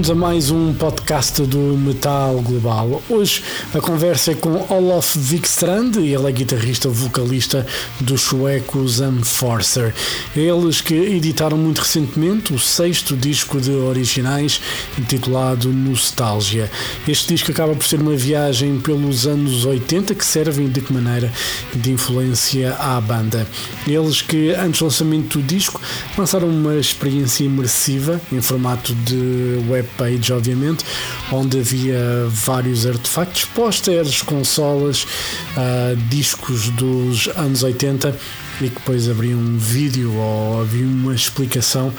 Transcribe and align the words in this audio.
bem-vindos 0.00 0.10
a 0.10 0.14
mais 0.14 0.50
um 0.50 0.72
podcast 0.72 1.42
do 1.42 1.58
Metal 1.76 2.40
Global. 2.40 3.02
Hoje 3.10 3.42
a 3.74 3.80
conversa 3.80 4.32
é 4.32 4.34
com 4.34 4.64
Olof 4.72 5.18
Wikstrand, 5.30 5.98
ele 5.98 6.26
é 6.26 6.32
guitarrista 6.32 6.88
vocalista 6.88 7.66
dos 8.00 8.22
suecos 8.22 9.00
Enforcer. 9.00 9.92
Eles 10.34 10.80
que 10.80 10.94
editaram 10.94 11.58
muito 11.58 11.80
recentemente 11.80 12.54
o 12.54 12.58
sexto 12.58 13.14
disco 13.14 13.60
de 13.60 13.72
originais 13.72 14.62
intitulado 14.98 15.70
Nostalgia. 15.70 16.70
Este 17.06 17.34
disco 17.34 17.50
acaba 17.50 17.74
por 17.74 17.86
ser 17.86 18.00
uma 18.00 18.16
viagem 18.16 18.80
pelos 18.80 19.26
anos 19.26 19.66
80 19.66 20.14
que 20.14 20.24
servem 20.24 20.70
de 20.70 20.80
que 20.80 20.94
maneira 20.94 21.30
de 21.74 21.92
influência 21.92 22.74
à 22.76 22.98
banda. 23.02 23.46
Eles 23.86 24.22
que 24.22 24.52
antes 24.52 24.80
do 24.80 24.86
lançamento 24.86 25.38
do 25.38 25.44
disco 25.44 25.78
lançaram 26.16 26.48
uma 26.48 26.76
experiência 26.76 27.44
imersiva 27.44 28.18
em 28.32 28.40
formato 28.40 28.94
de 28.94 29.58
webpage, 29.90 30.32
obviamente, 30.32 30.84
onde 31.32 31.58
havia 31.58 32.26
vários 32.28 32.86
artefactos, 32.86 33.44
posters, 33.46 34.22
consolas, 34.22 35.06
uh, 35.56 35.96
discos 36.08 36.70
dos 36.70 37.28
anos 37.36 37.62
80 37.62 38.14
e 38.64 38.68
que 38.68 38.74
depois 38.76 39.08
abria 39.08 39.36
um 39.36 39.56
vídeo 39.58 40.12
ou 40.14 40.60
havia 40.60 40.84
uma 40.86 41.14
explicação 41.14 41.92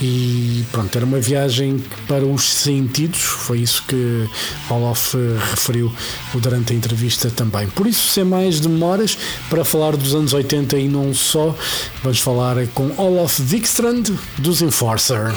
e 0.00 0.64
pronto, 0.72 0.94
era 0.96 1.04
uma 1.04 1.18
viagem 1.20 1.82
para 2.06 2.24
os 2.24 2.42
sentidos, 2.44 3.20
foi 3.20 3.60
isso 3.60 3.82
que 3.86 4.28
Olof 4.70 5.14
referiu 5.50 5.92
durante 6.34 6.72
a 6.72 6.76
entrevista 6.76 7.30
também. 7.30 7.68
Por 7.68 7.86
isso, 7.86 8.08
sem 8.08 8.24
mais 8.24 8.60
demoras, 8.60 9.16
para 9.48 9.64
falar 9.64 9.96
dos 9.96 10.14
anos 10.14 10.32
80 10.32 10.76
e 10.78 10.88
não 10.88 11.12
só, 11.14 11.54
vamos 12.02 12.20
falar 12.20 12.56
com 12.74 12.90
Olof 12.96 13.40
Wikstrand 13.50 14.04
dos 14.38 14.62
Enforcer. 14.62 15.32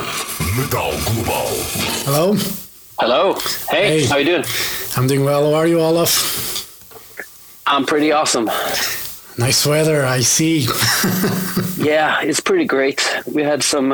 Metal 0.58 0.92
Global. 1.06 1.48
Hello. 2.06 2.38
Hello. 3.00 3.38
Hey, 3.70 4.02
Hey. 4.02 4.08
how 4.08 4.18
you 4.20 4.26
doing? 4.26 4.46
I'm 4.96 5.08
doing 5.08 5.24
well. 5.24 5.44
How 5.46 5.56
are 5.56 5.68
you, 5.68 5.80
Olaf? 5.80 6.40
I'm 7.66 7.86
pretty 7.86 8.12
awesome. 8.12 8.50
Nice 9.38 9.66
weather, 9.66 10.06
I 10.06 10.22
see. 10.22 10.68
Yeah, 11.82 12.22
it's 12.22 12.40
pretty 12.40 12.66
great. 12.66 13.02
We 13.26 13.42
had 13.42 13.64
some 13.64 13.90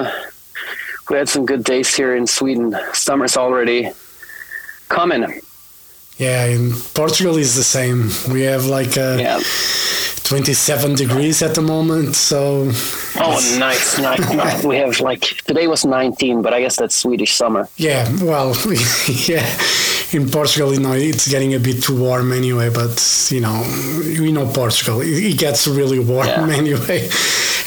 we 1.10 1.18
had 1.18 1.30
some 1.30 1.46
good 1.46 1.64
days 1.64 1.96
here 1.96 2.18
in 2.18 2.28
Sweden. 2.28 2.76
Summer's 2.92 3.38
already 3.38 3.92
coming. 4.90 5.40
Yeah, 6.18 6.46
in 6.46 6.72
Portugal 6.94 7.38
is 7.38 7.56
the 7.56 7.64
same. 7.64 8.10
We 8.34 8.42
have 8.44 8.66
like 8.66 8.98
uh, 8.98 9.18
Yeah. 9.20 9.40
27 10.24 10.96
degrees 10.96 11.42
at 11.42 11.56
the 11.56 11.62
moment, 11.62 12.14
so 12.16 12.70
Oh, 13.20 13.56
nice, 13.60 13.98
nice. 13.98 14.64
we 14.66 14.76
have 14.76 15.00
like 15.00 15.22
today 15.48 15.68
was 15.68 15.86
19, 15.86 16.42
but 16.42 16.54
I 16.54 16.60
guess 16.62 16.76
that's 16.76 16.96
Swedish 16.96 17.34
summer. 17.36 17.70
yeah, 17.78 18.08
well, 18.22 18.54
yeah. 19.08 19.46
In 20.14 20.30
Portugal, 20.30 20.74
you 20.74 20.80
know, 20.80 20.94
it's 20.94 21.28
getting 21.30 21.54
a 21.54 21.60
bit 21.60 21.84
too 21.84 21.98
warm 21.98 22.32
anyway, 22.32 22.70
but 22.70 22.96
you 23.30 23.42
know, 23.42 23.62
we 24.22 24.32
know 24.32 24.46
Portugal, 24.48 25.02
it 25.02 25.08
it 25.32 25.38
gets 25.38 25.68
really 25.68 26.00
warm 26.00 26.28
Yeah. 26.28 26.48
anyway. 26.62 27.10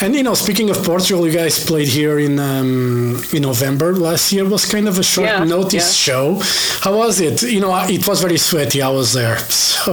And 0.03 0.15
you 0.17 0.23
know, 0.23 0.33
speaking 0.35 0.71
of 0.71 0.83
Portugal, 0.83 1.27
you 1.27 1.33
guys 1.33 1.63
played 1.67 1.89
here 1.89 2.19
in 2.19 2.39
um, 2.39 3.21
in 3.35 3.43
November 3.43 3.95
last 3.95 4.33
year. 4.33 4.45
It 4.47 4.51
was 4.51 4.65
kind 4.65 4.89
of 4.89 4.99
a 4.99 5.03
short 5.03 5.29
Yeah, 5.29 5.45
notice 5.45 5.93
show. 5.95 6.41
How 6.85 6.97
was 6.97 7.21
it? 7.21 7.43
You 7.43 7.61
know, 7.61 7.73
it 7.87 8.07
was 8.09 8.23
very 8.23 8.39
sweaty. 8.41 8.83
I 8.83 8.89
was 8.89 9.13
there, 9.13 9.39
so 9.39 9.93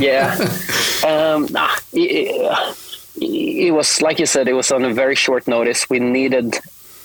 Yeah. 0.00 0.34
um, 1.06 1.48
ah, 1.54 1.80
it, 1.92 2.76
it 3.20 3.72
was 3.72 4.02
like 4.02 4.18
you 4.18 4.26
said. 4.26 4.48
It 4.48 4.54
was 4.54 4.70
on 4.70 4.84
a 4.84 4.92
very 4.92 5.14
short 5.14 5.46
notice. 5.46 5.88
We 5.88 5.98
needed 5.98 6.58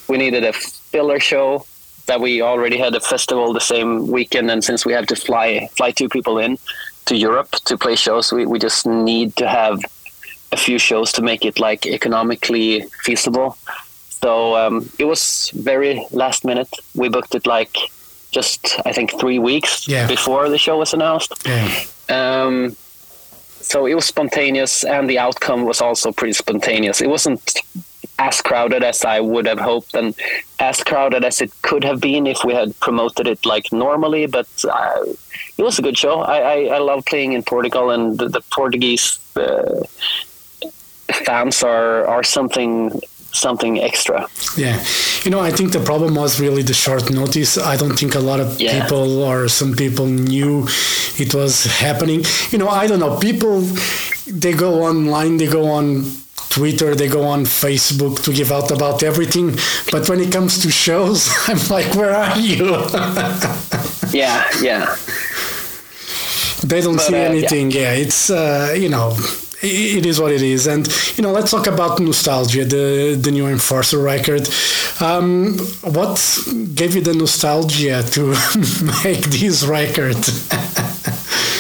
we 0.08 0.18
needed 0.18 0.44
a 0.44 0.54
filler 0.54 1.20
show 1.20 1.66
that 2.08 2.20
we 2.20 2.42
already 2.42 2.78
had 2.78 2.96
a 2.96 3.00
festival 3.00 3.54
the 3.54 3.60
same 3.60 4.08
weekend, 4.08 4.50
and 4.52 4.64
since 4.64 4.86
we 4.86 4.94
have 4.94 5.06
to 5.08 5.16
fly 5.16 5.70
fly 5.78 5.92
two 5.92 6.10
people 6.10 6.38
in 6.40 6.58
to 7.06 7.16
Europe 7.16 7.52
to 7.66 7.78
play 7.78 7.96
shows, 7.96 8.32
we, 8.32 8.46
we 8.46 8.60
just 8.60 8.86
need 8.86 9.36
to 9.36 9.48
have 9.48 9.80
a 10.52 10.58
few 10.58 10.80
shows 10.80 11.12
to 11.14 11.22
make 11.22 11.46
it 11.46 11.60
like 11.60 11.86
economically 11.86 12.82
feasible. 13.04 13.58
So 14.22 14.56
um, 14.56 14.90
it 15.00 15.06
was 15.06 15.52
very 15.56 16.06
last 16.12 16.44
minute. 16.44 16.70
We 16.96 17.10
booked 17.10 17.36
it 17.36 17.46
like 17.46 17.76
just 18.32 18.76
I 18.86 18.92
think 18.94 19.20
three 19.20 19.40
weeks 19.40 19.88
Yeah. 19.88 20.08
before 20.08 20.50
the 20.50 20.58
show 20.58 20.78
was 20.78 20.94
announced. 20.94 21.34
yeah. 21.46 21.68
Um, 22.10 22.76
so 23.62 23.86
it 23.86 23.94
was 23.94 24.06
spontaneous, 24.06 24.84
and 24.84 25.10
the 25.10 25.20
outcome 25.20 25.64
was 25.66 25.82
also 25.82 26.12
pretty 26.12 26.34
spontaneous. 26.34 27.02
It 27.02 27.10
wasn't 27.10 27.42
as 28.18 28.42
crowded 28.42 28.84
as 28.84 29.06
I 29.06 29.20
would 29.20 29.46
have 29.46 29.60
hoped, 29.60 29.94
and 29.96 30.16
as 30.60 30.84
crowded 30.84 31.24
as 31.24 31.40
it 31.42 31.52
could 31.62 31.84
have 31.84 32.00
been 32.00 32.26
if 32.28 32.44
we 32.44 32.54
had 32.54 32.78
promoted 32.80 33.28
it 33.28 33.46
like 33.46 33.72
normally. 33.72 34.26
But 34.28 34.48
uh, 34.66 35.04
it 35.58 35.64
was 35.64 35.78
a 35.80 35.82
good 35.82 35.98
show. 35.98 36.22
I, 36.22 36.38
I, 36.40 36.76
I 36.76 36.80
love 36.80 37.06
playing 37.06 37.34
in 37.34 37.44
Portugal, 37.44 37.92
and 37.92 38.18
the, 38.18 38.28
the 38.30 38.42
Portuguese 38.52 39.20
uh, 39.36 39.84
fans 41.26 41.64
are 41.64 42.06
are 42.08 42.24
something 42.24 43.00
something 43.32 43.80
extra. 43.80 44.28
Yeah, 44.58 44.84
you 45.24 45.32
know, 45.32 45.40
I 45.40 45.52
think 45.52 45.72
the 45.72 45.80
problem 45.80 46.16
was 46.16 46.40
really 46.40 46.64
the 46.64 46.74
short 46.74 47.10
notice. 47.12 47.58
I 47.58 47.76
don't 47.78 47.98
think 48.00 48.16
a 48.16 48.20
lot 48.20 48.40
of 48.40 48.60
Yeah. 48.60 48.82
people 48.82 49.22
or 49.24 49.48
some 49.50 49.74
people 49.76 50.06
knew 50.06 50.68
it 51.18 51.34
was 51.34 51.66
happening. 51.66 52.26
You 52.52 52.58
know, 52.60 52.70
I 52.70 52.88
don't 52.88 53.00
know. 53.00 53.18
People, 53.18 53.62
they 54.28 54.54
go 54.54 54.84
online, 54.84 55.38
they 55.38 55.48
go 55.48 55.68
on 55.70 56.12
Twitter, 56.50 56.96
they 56.96 57.08
go 57.08 57.24
on 57.24 57.46
Facebook 57.46 58.24
to 58.24 58.34
give 58.34 58.52
out 58.52 58.72
about 58.72 59.04
everything. 59.04 59.56
But 59.92 60.10
when 60.10 60.20
it 60.20 60.32
comes 60.32 60.58
to 60.64 60.72
shows, 60.72 61.30
I'm 61.48 61.60
like, 61.70 61.94
where 61.96 62.16
are 62.16 62.38
you? 62.40 62.66
Yeah, 64.12 64.44
yeah. 64.60 64.96
they 66.64 66.82
don't 66.82 66.96
But, 66.96 67.06
see 67.06 67.14
uh, 67.16 67.18
yeah. 67.18 67.30
anything. 67.30 67.72
Yeah, 67.72 67.92
it's 67.94 68.30
uh, 68.30 68.74
you 68.76 68.90
know. 68.90 69.16
It 69.62 70.06
is 70.06 70.22
what 70.22 70.32
it 70.32 70.42
is, 70.42 70.68
and 70.68 70.88
you 71.18 71.22
know. 71.22 71.34
Let's 71.34 71.52
talk 71.52 71.68
about 71.68 72.00
nostalgia, 72.00 72.64
the 72.64 73.20
the 73.22 73.30
new 73.30 73.46
Enforcer 73.48 74.00
record. 74.00 74.48
Um, 75.02 75.58
what 75.84 76.16
gave 76.76 76.96
you 76.96 77.02
the 77.02 77.14
nostalgia 77.14 78.04
to 78.04 78.28
make 79.04 79.26
this 79.26 79.66
record? 79.66 80.16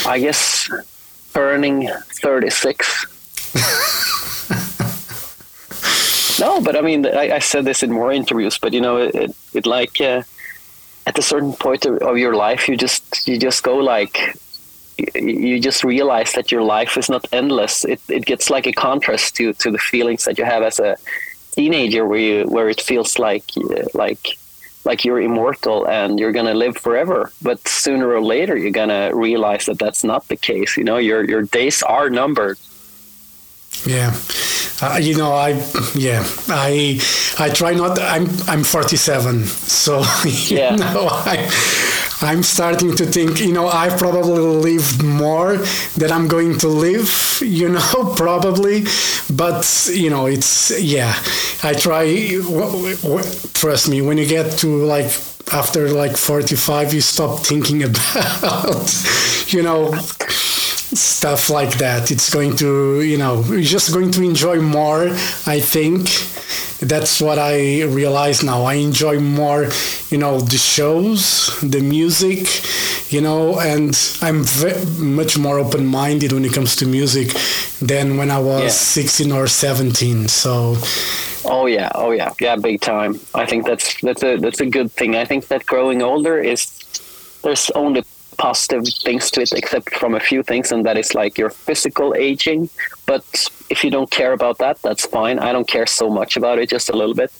I 0.08 0.20
guess 0.20 0.70
turning 1.34 1.90
36. 2.22 3.06
no, 6.40 6.62
but 6.62 6.78
I 6.78 6.82
mean, 6.82 7.06
I, 7.06 7.36
I 7.36 7.40
said 7.40 7.66
this 7.66 7.84
in 7.84 7.92
more 7.92 8.14
interviews, 8.14 8.58
but 8.58 8.72
you 8.72 8.80
know, 8.80 8.98
it, 8.98 9.14
it, 9.16 9.36
it 9.54 9.66
like 9.66 10.00
uh, 10.00 10.24
at 11.06 11.18
a 11.18 11.22
certain 11.22 11.54
point 11.54 11.86
of, 11.86 11.98
of 11.98 12.18
your 12.18 12.36
life, 12.36 12.70
you 12.70 12.78
just 12.78 13.28
you 13.28 13.38
just 13.38 13.62
go 13.64 13.76
like 13.76 14.38
you 15.16 15.60
just 15.60 15.84
realize 15.84 16.34
that 16.34 16.52
your 16.52 16.64
life 16.64 16.98
is 16.98 17.10
not 17.10 17.26
endless. 17.32 17.86
It 17.86 18.02
it 18.10 18.26
gets 18.26 18.50
like 18.50 18.68
a 18.68 18.74
contrast 18.74 19.36
to 19.38 19.54
to 19.54 19.72
the 19.72 19.78
feelings 19.92 20.24
that 20.26 20.38
you 20.38 20.46
have 20.46 20.64
as 20.64 20.80
a 20.80 20.96
teenager, 21.52 22.06
where 22.06 22.20
you 22.20 22.46
where 22.48 22.70
it 22.70 22.82
feels 22.82 23.18
like 23.20 23.46
like 23.94 24.38
like 24.86 25.04
you're 25.06 25.22
immortal 25.22 25.86
and 25.88 26.20
you're 26.20 26.32
gonna 26.32 26.54
live 26.54 26.78
forever. 26.78 27.32
But 27.42 27.60
sooner 27.68 28.08
or 28.10 28.22
later, 28.22 28.56
you're 28.58 28.72
gonna 28.82 29.12
realize 29.14 29.66
that 29.66 29.78
that's 29.80 30.04
not 30.04 30.28
the 30.28 30.38
case. 30.38 30.78
You 30.78 30.84
know, 30.84 30.98
your 30.98 31.24
your 31.30 31.44
days 31.44 31.84
are 31.84 32.10
numbered. 32.10 32.58
Yeah, 33.86 34.14
uh, 34.82 34.98
you 35.02 35.16
know, 35.18 35.32
I 35.32 35.50
yeah, 35.96 36.24
I 36.50 37.00
I 37.38 37.50
try 37.50 37.74
not. 37.74 38.00
I'm 38.00 38.28
I'm 38.48 38.64
47, 38.64 39.46
so 39.46 40.00
you 40.26 40.58
Yeah. 40.58 40.76
know, 40.76 41.08
I 41.10 41.48
I'm 42.22 42.44
starting 42.44 42.96
to 42.96 43.06
think. 43.06 43.40
You 43.40 43.54
know, 43.54 43.68
I've 43.68 43.98
probably 43.98 44.40
lived 44.40 45.04
more 45.04 45.58
than 45.98 46.12
I'm 46.12 46.28
going 46.28 46.58
to 46.60 46.68
live. 46.68 47.10
You 47.42 47.70
know, 47.70 48.14
probably, 48.18 48.86
but 49.34 49.90
you 49.94 50.10
know, 50.10 50.26
it's 50.28 50.72
yeah. 50.82 51.14
I 51.64 51.74
try. 51.74 52.06
Trust 53.54 53.90
me, 53.90 54.02
when 54.02 54.18
you 54.18 54.28
get 54.28 54.58
to 54.60 54.68
like 54.68 55.12
after 55.54 55.90
like 55.90 56.18
45, 56.18 56.94
you 56.94 57.02
stop 57.02 57.40
thinking 57.40 57.84
about 57.90 58.94
you 59.48 59.64
know 59.64 59.96
stuff 60.94 61.50
like 61.50 61.78
that. 61.78 62.12
It's 62.12 62.30
going 62.34 62.56
to, 62.58 63.02
you 63.02 63.18
know, 63.18 63.44
you're 63.44 63.62
just 63.62 63.94
going 63.94 64.12
to 64.12 64.24
enjoy 64.24 64.62
more, 64.62 65.10
I 65.46 65.60
think. 65.60 66.10
That's 66.82 67.20
what 67.22 67.38
I 67.40 67.84
realize 67.84 68.42
now. 68.42 68.64
I 68.64 68.76
enjoy 68.76 69.20
more, 69.20 69.68
you 70.10 70.18
know, 70.18 70.40
the 70.40 70.58
shows, 70.58 71.60
the 71.62 71.82
music, 71.82 72.48
you 73.12 73.20
know, 73.22 73.60
and 73.60 73.98
I'm 74.22 74.44
ve- 74.44 74.86
much 74.98 75.38
more 75.38 75.60
open 75.60 75.86
minded 75.86 76.32
when 76.32 76.46
it 76.46 76.54
comes 76.54 76.76
to 76.78 76.86
music 76.88 77.36
than 77.82 78.16
when 78.18 78.32
I 78.32 78.40
was 78.40 78.64
Yeah. 78.64 78.70
16 78.70 79.32
or 79.32 79.48
17. 79.48 80.28
So, 80.30 80.78
Oh 81.46 81.66
yeah, 81.68 81.90
oh 81.96 82.12
yeah, 82.12 82.32
yeah, 82.40 82.56
big 82.58 82.82
time. 82.82 83.20
I 83.34 83.46
think 83.46 83.66
that's 83.66 84.00
that's 84.02 84.22
a 84.24 84.36
that's 84.38 84.60
a 84.62 84.66
good 84.66 84.92
thing. 84.92 85.16
I 85.16 85.26
think 85.26 85.48
that 85.48 85.66
growing 85.66 86.02
older 86.02 86.38
is 86.38 86.68
there's 87.44 87.72
only 87.76 88.04
positive 88.38 88.84
things 89.04 89.32
to 89.32 89.42
it, 89.42 89.52
except 89.54 89.96
from 89.96 90.16
a 90.16 90.20
few 90.20 90.44
things, 90.44 90.72
and 90.72 90.86
that 90.86 90.98
is 90.98 91.16
like 91.16 91.38
your 91.42 91.50
physical 91.50 92.14
aging. 92.14 92.70
But 93.06 93.24
if 93.70 93.84
you 93.84 93.92
don't 93.92 94.10
care 94.10 94.34
about 94.34 94.58
that, 94.58 94.82
that's 94.82 95.06
fine. 95.06 95.40
I 95.40 95.52
don't 95.52 95.68
care 95.68 95.86
so 95.86 96.10
much 96.10 96.38
about 96.38 96.60
it, 96.60 96.70
just 96.70 96.90
a 96.90 96.98
little 96.98 97.16
bit. 97.16 97.32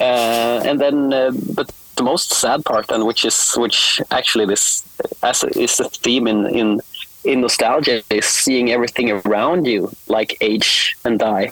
Uh, 0.00 0.62
and 0.64 0.80
then, 0.80 1.12
uh, 1.12 1.32
but 1.54 1.70
the 1.96 2.02
most 2.02 2.32
sad 2.32 2.64
part, 2.64 2.90
and 2.90 3.04
which 3.06 3.24
is 3.24 3.54
which 3.56 4.00
actually 4.10 4.46
this 4.46 4.82
as 5.22 5.42
a, 5.42 5.48
is 5.58 5.80
a 5.80 5.88
theme 5.88 6.26
in 6.26 6.46
in 6.46 6.80
in 7.24 7.40
nostalgia, 7.40 8.02
is 8.10 8.26
seeing 8.26 8.70
everything 8.70 9.10
around 9.10 9.66
you 9.66 9.90
like 10.06 10.36
age 10.40 10.96
and 11.04 11.18
die, 11.18 11.50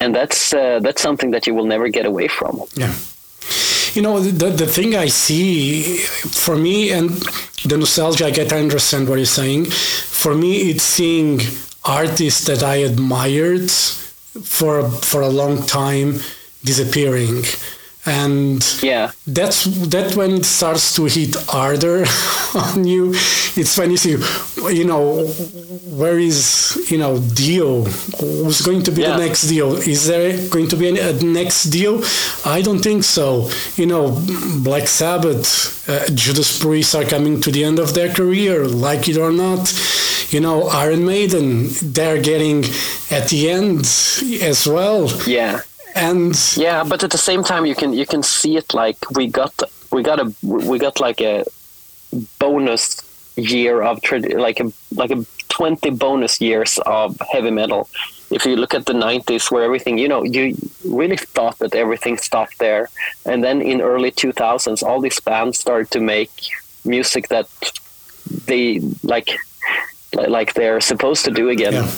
and 0.00 0.14
that's 0.14 0.54
uh, 0.54 0.78
that's 0.80 1.02
something 1.02 1.32
that 1.32 1.46
you 1.46 1.54
will 1.54 1.66
never 1.66 1.88
get 1.88 2.06
away 2.06 2.28
from. 2.28 2.62
Yeah. 2.74 2.94
You 3.94 4.00
know, 4.00 4.20
the, 4.20 4.48
the 4.48 4.66
thing 4.66 4.96
I 4.96 5.08
see 5.08 5.98
for 6.44 6.56
me 6.56 6.92
and 6.92 7.10
the 7.66 7.76
nostalgia, 7.76 8.26
I 8.26 8.30
get, 8.30 8.50
I 8.50 8.58
understand 8.58 9.06
what 9.06 9.16
you're 9.16 9.26
saying. 9.26 9.66
For 9.66 10.34
me, 10.34 10.70
it's 10.70 10.82
seeing 10.82 11.40
artists 11.84 12.44
that 12.46 12.62
I 12.62 12.76
admired 12.76 13.70
for 13.70 14.88
for 14.90 15.22
a 15.22 15.28
long 15.28 15.62
time 15.62 16.20
disappearing. 16.64 17.44
And 18.04 18.60
yeah. 18.82 19.12
that's 19.28 19.64
that 19.90 20.16
when 20.16 20.32
it 20.32 20.44
starts 20.44 20.92
to 20.94 21.04
hit 21.04 21.36
harder 21.48 22.04
on 22.54 22.84
you 22.84 23.14
it's 23.54 23.78
when 23.78 23.92
you 23.92 23.96
see 23.96 24.16
you 24.74 24.84
know 24.84 25.26
where 25.94 26.18
is 26.18 26.76
you 26.90 26.98
know 26.98 27.20
Dio? 27.20 27.84
Who's 27.84 28.60
going 28.62 28.82
to 28.84 28.90
be 28.90 29.02
yeah. 29.02 29.16
the 29.16 29.26
next 29.26 29.42
Dio 29.42 29.74
is 29.74 30.08
there 30.08 30.48
going 30.48 30.66
to 30.68 30.76
be 30.76 30.88
any, 30.88 30.98
a 30.98 31.12
next 31.22 31.64
Dio 31.64 32.02
i 32.44 32.60
don't 32.60 32.80
think 32.80 33.04
so. 33.04 33.48
You 33.76 33.86
know 33.86 34.20
black 34.64 34.88
sabbath 34.88 35.88
uh, 35.88 36.06
judas 36.12 36.58
priest 36.58 36.96
are 36.96 37.04
coming 37.04 37.40
to 37.40 37.52
the 37.52 37.62
end 37.62 37.78
of 37.78 37.94
their 37.94 38.12
career 38.12 38.66
like 38.66 39.08
it 39.08 39.16
or 39.16 39.30
not 39.30 39.68
you 40.32 40.40
know 40.40 40.68
iron 40.68 41.04
maiden 41.04 41.68
they're 41.82 42.20
getting 42.20 42.64
at 43.10 43.28
the 43.28 43.50
end 43.50 43.80
as 44.42 44.66
well. 44.66 45.10
Yeah. 45.26 45.60
And 45.94 46.34
yeah 46.56 46.84
but 46.84 47.04
at 47.04 47.10
the 47.10 47.18
same 47.18 47.42
time 47.44 47.66
you 47.66 47.74
can 47.74 47.92
you 47.92 48.06
can 48.06 48.22
see 48.22 48.56
it 48.56 48.72
like 48.72 48.98
we 49.10 49.26
got 49.26 49.54
we 49.90 50.02
got 50.02 50.18
a 50.20 50.32
we 50.42 50.78
got 50.78 51.00
like 51.00 51.20
a 51.20 51.44
bonus 52.38 53.02
year 53.36 53.82
of 53.82 54.00
like 54.46 54.60
a 54.60 54.72
like 54.94 55.10
a 55.10 55.24
20 55.48 55.90
bonus 55.90 56.40
years 56.40 56.78
of 56.86 57.20
heavy 57.30 57.50
metal. 57.50 57.88
If 58.30 58.46
you 58.46 58.56
look 58.56 58.72
at 58.72 58.86
the 58.86 58.94
90s 58.94 59.50
where 59.50 59.64
everything 59.64 59.98
you 59.98 60.08
know 60.08 60.22
you 60.24 60.56
really 60.84 61.18
thought 61.18 61.58
that 61.58 61.74
everything 61.74 62.16
stopped 62.16 62.58
there. 62.58 62.88
And 63.26 63.44
then 63.44 63.60
in 63.60 63.82
early 63.82 64.10
2000s 64.10 64.82
all 64.82 65.00
these 65.00 65.20
bands 65.20 65.58
started 65.58 65.90
to 65.90 66.00
make 66.00 66.32
music 66.84 67.28
that 67.28 67.48
they 68.46 68.80
like 69.02 69.28
like 70.14 70.54
they're 70.54 70.80
supposed 70.80 71.24
to 71.24 71.30
do 71.30 71.48
again 71.48 71.72
yeah. 71.72 71.90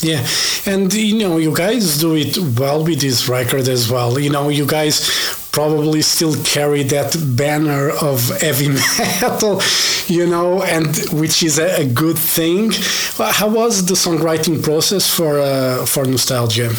Yeah, 0.00 0.26
and 0.66 0.92
you 0.92 1.16
know, 1.16 1.38
you 1.38 1.54
guys 1.54 1.96
do 1.96 2.14
it 2.14 2.36
well 2.58 2.84
with 2.84 3.00
this 3.00 3.30
record 3.30 3.66
as 3.66 3.90
well. 3.90 4.18
You 4.18 4.28
know, 4.28 4.50
you 4.50 4.66
guys 4.66 5.08
probably 5.52 6.02
still 6.02 6.36
carry 6.44 6.82
that 6.82 7.16
banner 7.34 7.88
of 7.88 8.28
heavy 8.42 8.68
metal, 9.22 9.62
you 10.06 10.26
know, 10.26 10.62
and 10.62 10.94
which 11.18 11.42
is 11.42 11.58
a, 11.58 11.80
a 11.80 11.86
good 11.86 12.18
thing. 12.18 12.72
How 13.16 13.48
was 13.48 13.86
the 13.86 13.94
songwriting 13.94 14.62
process 14.62 15.08
for 15.08 15.38
uh, 15.38 15.86
for 15.86 16.04
Nostalgia? 16.04 16.72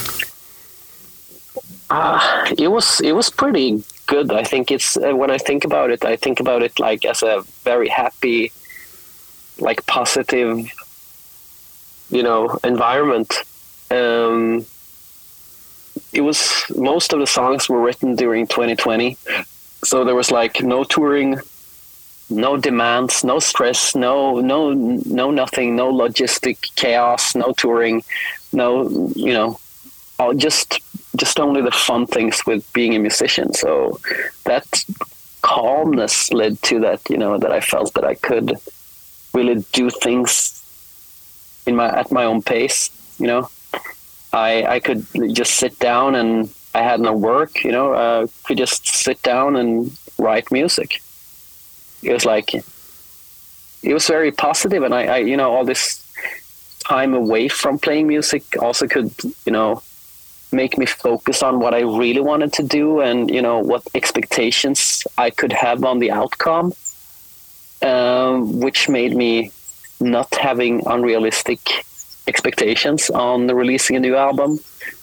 Uh, 1.89 2.53
it 2.55 2.67
was 2.67 3.01
it 3.01 3.13
was 3.13 3.31
pretty 3.31 3.83
good. 4.05 4.31
I 4.31 4.43
think 4.43 4.69
it's 4.69 4.95
uh, 4.95 5.15
when 5.15 5.31
I 5.31 5.39
think 5.39 5.65
about 5.65 5.89
it, 5.89 6.05
I 6.05 6.17
think 6.17 6.39
about 6.39 6.61
it 6.61 6.79
like 6.79 7.03
as 7.03 7.23
a 7.23 7.43
very 7.63 7.87
happy, 7.87 8.51
like 9.59 9.85
positive 9.85 10.71
you 12.09 12.23
know 12.23 12.57
environment. 12.63 13.33
Um, 13.91 14.65
it 16.13 16.21
was 16.21 16.63
most 16.75 17.13
of 17.13 17.19
the 17.19 17.27
songs 17.27 17.69
were 17.69 17.81
written 17.81 18.15
during 18.15 18.47
2020, 18.47 19.17
so 19.83 20.03
there 20.03 20.15
was 20.15 20.31
like 20.31 20.61
no 20.61 20.83
touring, 20.83 21.39
no 22.29 22.57
demands, 22.57 23.23
no 23.23 23.39
stress, 23.39 23.95
no 23.95 24.39
no 24.39 24.71
no 24.73 25.31
nothing, 25.31 25.75
no 25.75 25.91
logistic 25.91 26.75
chaos, 26.75 27.35
no 27.35 27.53
touring, 27.53 28.03
no 28.53 28.89
you 29.15 29.33
know, 29.33 29.59
just 30.35 30.79
just 31.15 31.39
only 31.39 31.61
the 31.61 31.71
fun 31.71 32.05
things 32.05 32.45
with 32.45 32.71
being 32.73 32.95
a 32.95 32.99
musician. 32.99 33.53
So 33.53 33.99
that 34.45 34.85
calmness 35.41 36.31
led 36.31 36.61
to 36.63 36.79
that, 36.81 37.09
you 37.09 37.17
know, 37.17 37.37
that 37.37 37.51
I 37.51 37.59
felt 37.59 37.93
that 37.93 38.03
I 38.03 38.15
could 38.15 38.57
really 39.37 39.63
do 39.71 39.89
things 39.89 40.31
in 41.65 41.75
my 41.75 41.87
at 42.01 42.11
my 42.11 42.25
own 42.25 42.41
pace. 42.41 42.89
You 43.19 43.27
know, 43.27 43.49
I 44.33 44.49
I 44.75 44.79
could 44.79 45.05
just 45.33 45.53
sit 45.55 45.79
down 45.79 46.15
and 46.15 46.49
I 46.73 46.81
had 46.81 46.99
no 46.99 47.13
work. 47.13 47.63
You 47.63 47.71
know, 47.71 47.93
uh, 47.93 48.27
could 48.45 48.57
just 48.57 48.87
sit 48.87 49.21
down 49.21 49.55
and 49.55 49.91
write 50.17 50.51
music. 50.51 51.01
It 52.03 52.13
was 52.13 52.25
like 52.25 52.53
it 53.83 53.93
was 53.93 54.07
very 54.07 54.31
positive, 54.31 54.83
and 54.83 54.93
I, 54.93 55.03
I 55.05 55.17
you 55.17 55.37
know 55.37 55.51
all 55.53 55.65
this 55.65 56.03
time 56.79 57.13
away 57.13 57.47
from 57.49 57.77
playing 57.79 58.07
music 58.07 58.43
also 58.61 58.87
could 58.87 59.11
you 59.45 59.51
know 59.51 59.81
make 60.51 60.77
me 60.77 60.85
focus 60.85 61.43
on 61.43 61.59
what 61.59 61.73
I 61.73 61.81
really 61.81 62.21
wanted 62.21 62.53
to 62.53 62.63
do 62.63 63.01
and 63.01 63.29
you 63.29 63.41
know 63.41 63.59
what 63.59 63.83
expectations 63.93 65.03
I 65.17 65.29
could 65.29 65.53
have 65.53 65.83
on 65.83 65.99
the 65.99 66.11
outcome, 66.11 66.73
um, 67.81 68.59
which 68.59 68.89
made 68.89 69.15
me 69.15 69.51
not 69.99 70.33
having 70.35 70.85
unrealistic 70.85 71.59
expectations 72.27 73.09
on 73.09 73.47
releasing 73.47 73.95
a 73.95 73.99
new 73.99 74.15
album. 74.15 74.59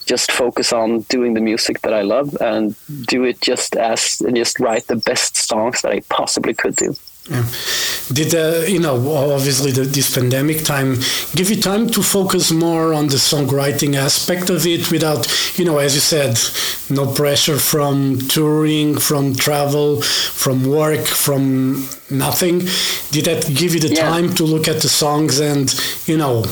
Just 0.07 0.31
focus 0.31 0.73
on 0.73 1.01
doing 1.03 1.35
the 1.35 1.41
music 1.41 1.81
that 1.81 1.95
I 1.95 2.03
love 2.03 2.37
and 2.41 2.77
do 3.07 3.25
it 3.25 3.41
just 3.41 3.75
as 3.77 4.21
and 4.21 4.37
just 4.37 4.61
write 4.61 4.87
the 4.87 4.97
best 4.97 5.37
songs 5.37 5.83
that 5.83 5.93
I 5.93 6.01
possibly 6.09 6.53
could 6.55 6.77
do. 6.77 6.95
Yeah. 7.29 7.47
Did 8.13 8.35
uh, 8.35 8.65
you 8.67 8.81
know? 8.81 8.97
Obviously, 9.33 9.73
the, 9.73 9.85
this 9.85 10.15
pandemic 10.15 10.63
time 10.63 10.97
give 11.35 11.49
you 11.49 11.57
time 11.57 11.89
to 11.89 12.03
focus 12.03 12.51
more 12.51 12.93
on 12.93 13.07
the 13.07 13.17
songwriting 13.17 13.95
aspect 13.95 14.51
of 14.51 14.67
it, 14.67 14.91
without 14.91 15.27
you 15.59 15.65
know, 15.65 15.79
as 15.79 15.95
you 15.95 16.03
said, 16.03 16.39
no 16.95 17.11
pressure 17.11 17.59
from 17.59 18.19
touring, 18.29 18.99
from 18.99 19.35
travel, 19.35 20.03
from 20.03 20.67
work, 20.67 21.07
from 21.07 21.89
nothing. 22.11 22.59
Did 23.11 23.25
that 23.25 23.51
give 23.55 23.73
you 23.73 23.81
the 23.81 23.95
yeah. 23.95 24.11
time 24.11 24.35
to 24.35 24.45
look 24.45 24.69
at 24.69 24.83
the 24.83 24.91
songs 24.91 25.41
and 25.41 25.75
you 26.07 26.19
know 26.19 26.45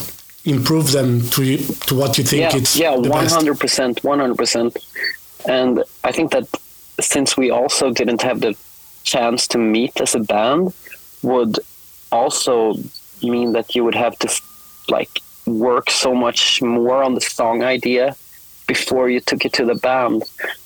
improve 0.47 0.91
them 0.93 1.21
to 1.31 1.59
to 1.59 1.95
what 1.95 2.17
you 2.17 2.25
think 2.25 2.51
yeah, 2.51 2.57
it's 2.57 2.77
yeah, 2.77 2.97
one 2.97 3.27
hundred 3.27 3.61
percent, 3.61 4.03
one 4.03 4.21
hundred 4.21 4.39
percent. 4.39 4.79
And 5.47 5.85
I 6.03 6.13
think 6.13 6.33
that 6.33 6.49
since 6.99 7.37
we 7.37 7.51
also 7.51 7.93
didn't 7.93 8.23
have 8.23 8.41
the 8.41 8.57
chance 9.03 9.47
to 9.49 9.59
meet 9.59 10.01
as 10.01 10.15
a 10.15 10.21
band 10.21 10.75
would 11.23 11.59
also 12.11 12.75
mean 13.23 13.53
that 13.53 13.75
you 13.75 13.85
would 13.85 13.95
have 13.95 14.19
to 14.19 14.29
like 14.89 15.21
work 15.47 15.91
so 15.91 16.15
much 16.15 16.63
more 16.63 17.03
on 17.03 17.15
the 17.15 17.21
song 17.21 17.63
idea 17.63 18.17
before 18.67 19.11
you 19.11 19.21
took 19.21 19.45
it 19.45 19.53
to 19.53 19.65
the 19.65 19.75
band. 19.75 20.23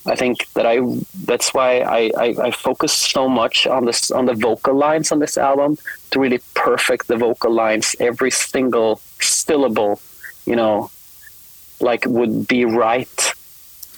I 0.07 0.17
think 0.17 0.37
that 0.55 0.67
I 0.67 0.81
that's 1.25 1.53
why 1.55 1.81
I, 1.81 2.11
I, 2.17 2.27
I 2.49 2.51
focus 2.51 2.93
so 2.93 3.29
much 3.29 3.67
on 3.67 3.85
this 3.85 4.11
on 4.11 4.27
the 4.27 4.35
vocal 4.35 4.75
lines 4.75 5.13
on 5.13 5.19
this 5.19 5.37
album 5.39 5.79
to 6.11 6.21
really 6.21 6.41
perfect 6.55 7.09
the 7.09 7.17
vocal 7.17 7.53
lines. 7.53 7.97
Every 7.99 8.31
single 8.31 9.01
syllable, 9.21 10.01
you 10.45 10.57
know, 10.57 10.91
like 11.81 12.05
would 12.07 12.47
be 12.47 12.65
right 12.65 13.33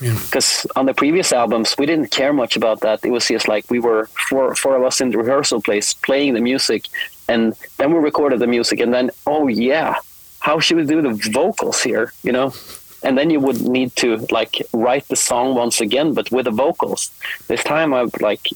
because 0.00 0.64
yeah. 0.64 0.78
on 0.78 0.86
the 0.86 0.94
previous 0.94 1.32
albums 1.32 1.74
we 1.78 1.86
didn't 1.86 2.10
care 2.10 2.32
much 2.32 2.56
about 2.56 2.80
that. 2.80 3.04
It 3.04 3.10
was 3.10 3.26
just 3.26 3.48
like 3.48 3.64
we 3.70 3.80
were 3.80 4.06
four 4.28 4.54
four 4.54 4.76
of 4.76 4.84
us 4.84 5.00
in 5.00 5.10
the 5.10 5.18
rehearsal 5.18 5.60
place 5.60 5.94
playing 5.94 6.34
the 6.34 6.40
music 6.40 6.88
and 7.28 7.54
then 7.78 7.92
we 7.92 7.98
recorded 7.98 8.38
the 8.38 8.46
music 8.46 8.80
and 8.80 8.92
then 8.94 9.10
oh 9.26 9.48
yeah 9.48 9.96
how 10.40 10.60
should 10.60 10.76
we 10.76 10.84
do 10.84 11.02
the 11.02 11.14
vocals 11.32 11.82
here 11.82 12.12
you 12.22 12.32
know? 12.32 12.52
And 13.00 13.16
then 13.16 13.30
you 13.30 13.38
would 13.38 13.60
need 13.62 13.94
to 13.96 14.16
like 14.32 14.56
write 14.72 15.06
the 15.06 15.16
song 15.16 15.54
once 15.54 15.80
again 15.80 16.14
but 16.14 16.30
with 16.32 16.46
the 16.46 16.50
vocals. 16.50 17.10
This 17.48 17.64
time 17.64 17.92
i've 17.92 18.14
like 18.20 18.48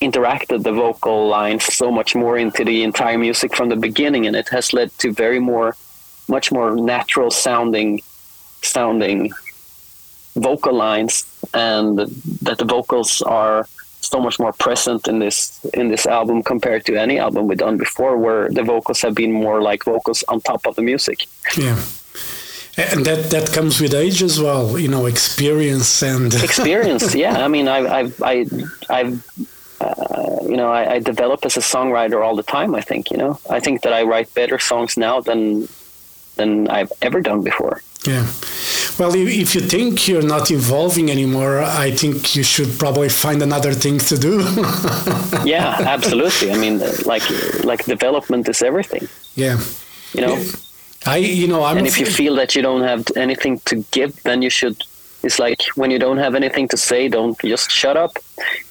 interacted 0.00 0.62
the 0.62 0.72
vocal 0.72 1.28
lines 1.28 1.64
so 1.64 1.90
much 1.90 2.14
more 2.14 2.36
into 2.36 2.64
the 2.64 2.82
entire 2.82 3.18
music 3.18 3.56
from 3.56 3.68
the 3.70 3.76
beginning 3.76 4.26
and 4.26 4.36
it 4.36 4.48
has 4.50 4.72
led 4.72 4.90
to 4.98 5.12
very 5.12 5.38
more 5.38 5.74
much 6.28 6.52
more 6.52 6.76
natural 6.76 7.30
sounding 7.30 8.02
sounding 8.62 9.32
vocal 10.36 10.74
lines 10.74 11.24
and 11.54 11.98
that 12.42 12.58
the 12.58 12.64
vocals 12.64 13.22
are 13.22 13.66
so 14.00 14.20
much 14.20 14.38
more 14.38 14.52
present 14.52 15.08
in 15.08 15.18
this 15.18 15.64
in 15.74 15.88
this 15.88 16.06
album 16.06 16.42
compared 16.42 16.84
to 16.84 16.96
any 16.96 17.18
album 17.18 17.48
we've 17.48 17.58
done 17.58 17.76
before 17.76 18.16
where 18.16 18.48
the 18.50 18.62
vocals 18.62 19.00
have 19.02 19.14
been 19.14 19.32
more 19.32 19.60
like 19.60 19.84
vocals 19.84 20.22
on 20.28 20.40
top 20.40 20.64
of 20.66 20.76
the 20.76 20.82
music 20.82 21.26
yeah 21.56 21.78
and 22.76 23.04
that 23.04 23.30
that 23.30 23.50
comes 23.52 23.80
with 23.80 23.94
age 23.94 24.22
as 24.22 24.40
well 24.40 24.78
you 24.78 24.88
know 24.88 25.06
experience 25.06 26.02
and 26.02 26.34
experience 26.48 27.14
yeah 27.14 27.44
i 27.44 27.48
mean 27.48 27.66
i've 27.66 27.86
i've 27.86 28.22
I, 28.22 28.46
i 28.90 28.98
have 28.98 29.22
uh, 29.80 30.38
you 30.42 30.56
know 30.56 30.70
I, 30.70 30.94
I 30.94 30.98
develop 31.00 31.44
as 31.44 31.56
a 31.56 31.60
songwriter 31.60 32.24
all 32.24 32.34
the 32.34 32.42
time. 32.42 32.74
I 32.74 32.80
think 32.80 33.10
you 33.10 33.16
know 33.16 33.38
I 33.50 33.60
think 33.60 33.82
that 33.82 33.92
I 33.92 34.02
write 34.04 34.32
better 34.34 34.58
songs 34.58 34.96
now 34.96 35.20
than 35.20 35.68
than 36.36 36.68
I've 36.68 36.92
ever 37.02 37.20
done 37.20 37.42
before. 37.42 37.82
Yeah. 38.06 38.26
Well, 38.98 39.14
if 39.14 39.54
you 39.54 39.60
think 39.60 40.08
you're 40.08 40.22
not 40.22 40.50
evolving 40.50 41.10
anymore, 41.10 41.60
I 41.62 41.90
think 41.90 42.34
you 42.34 42.42
should 42.42 42.78
probably 42.78 43.10
find 43.10 43.42
another 43.42 43.74
thing 43.74 43.98
to 43.98 44.16
do. 44.16 44.38
yeah, 45.44 45.76
absolutely. 45.80 46.50
I 46.50 46.56
mean, 46.56 46.80
like 47.04 47.22
like 47.62 47.84
development 47.84 48.48
is 48.48 48.62
everything. 48.62 49.06
Yeah. 49.34 49.60
You 50.14 50.22
know. 50.22 50.42
I 51.04 51.18
you 51.18 51.46
know 51.46 51.62
I'm. 51.62 51.76
And 51.76 51.86
if 51.86 51.98
you 52.00 52.06
feel 52.06 52.34
that 52.36 52.56
you 52.56 52.62
don't 52.62 52.82
have 52.82 53.04
anything 53.16 53.60
to 53.66 53.84
give, 53.90 54.22
then 54.22 54.40
you 54.40 54.50
should. 54.50 54.82
It's 55.22 55.38
like 55.38 55.62
when 55.74 55.90
you 55.90 55.98
don't 55.98 56.18
have 56.18 56.34
anything 56.34 56.68
to 56.68 56.76
say, 56.76 57.08
don't 57.08 57.38
just 57.40 57.70
shut 57.70 57.96
up. 57.98 58.16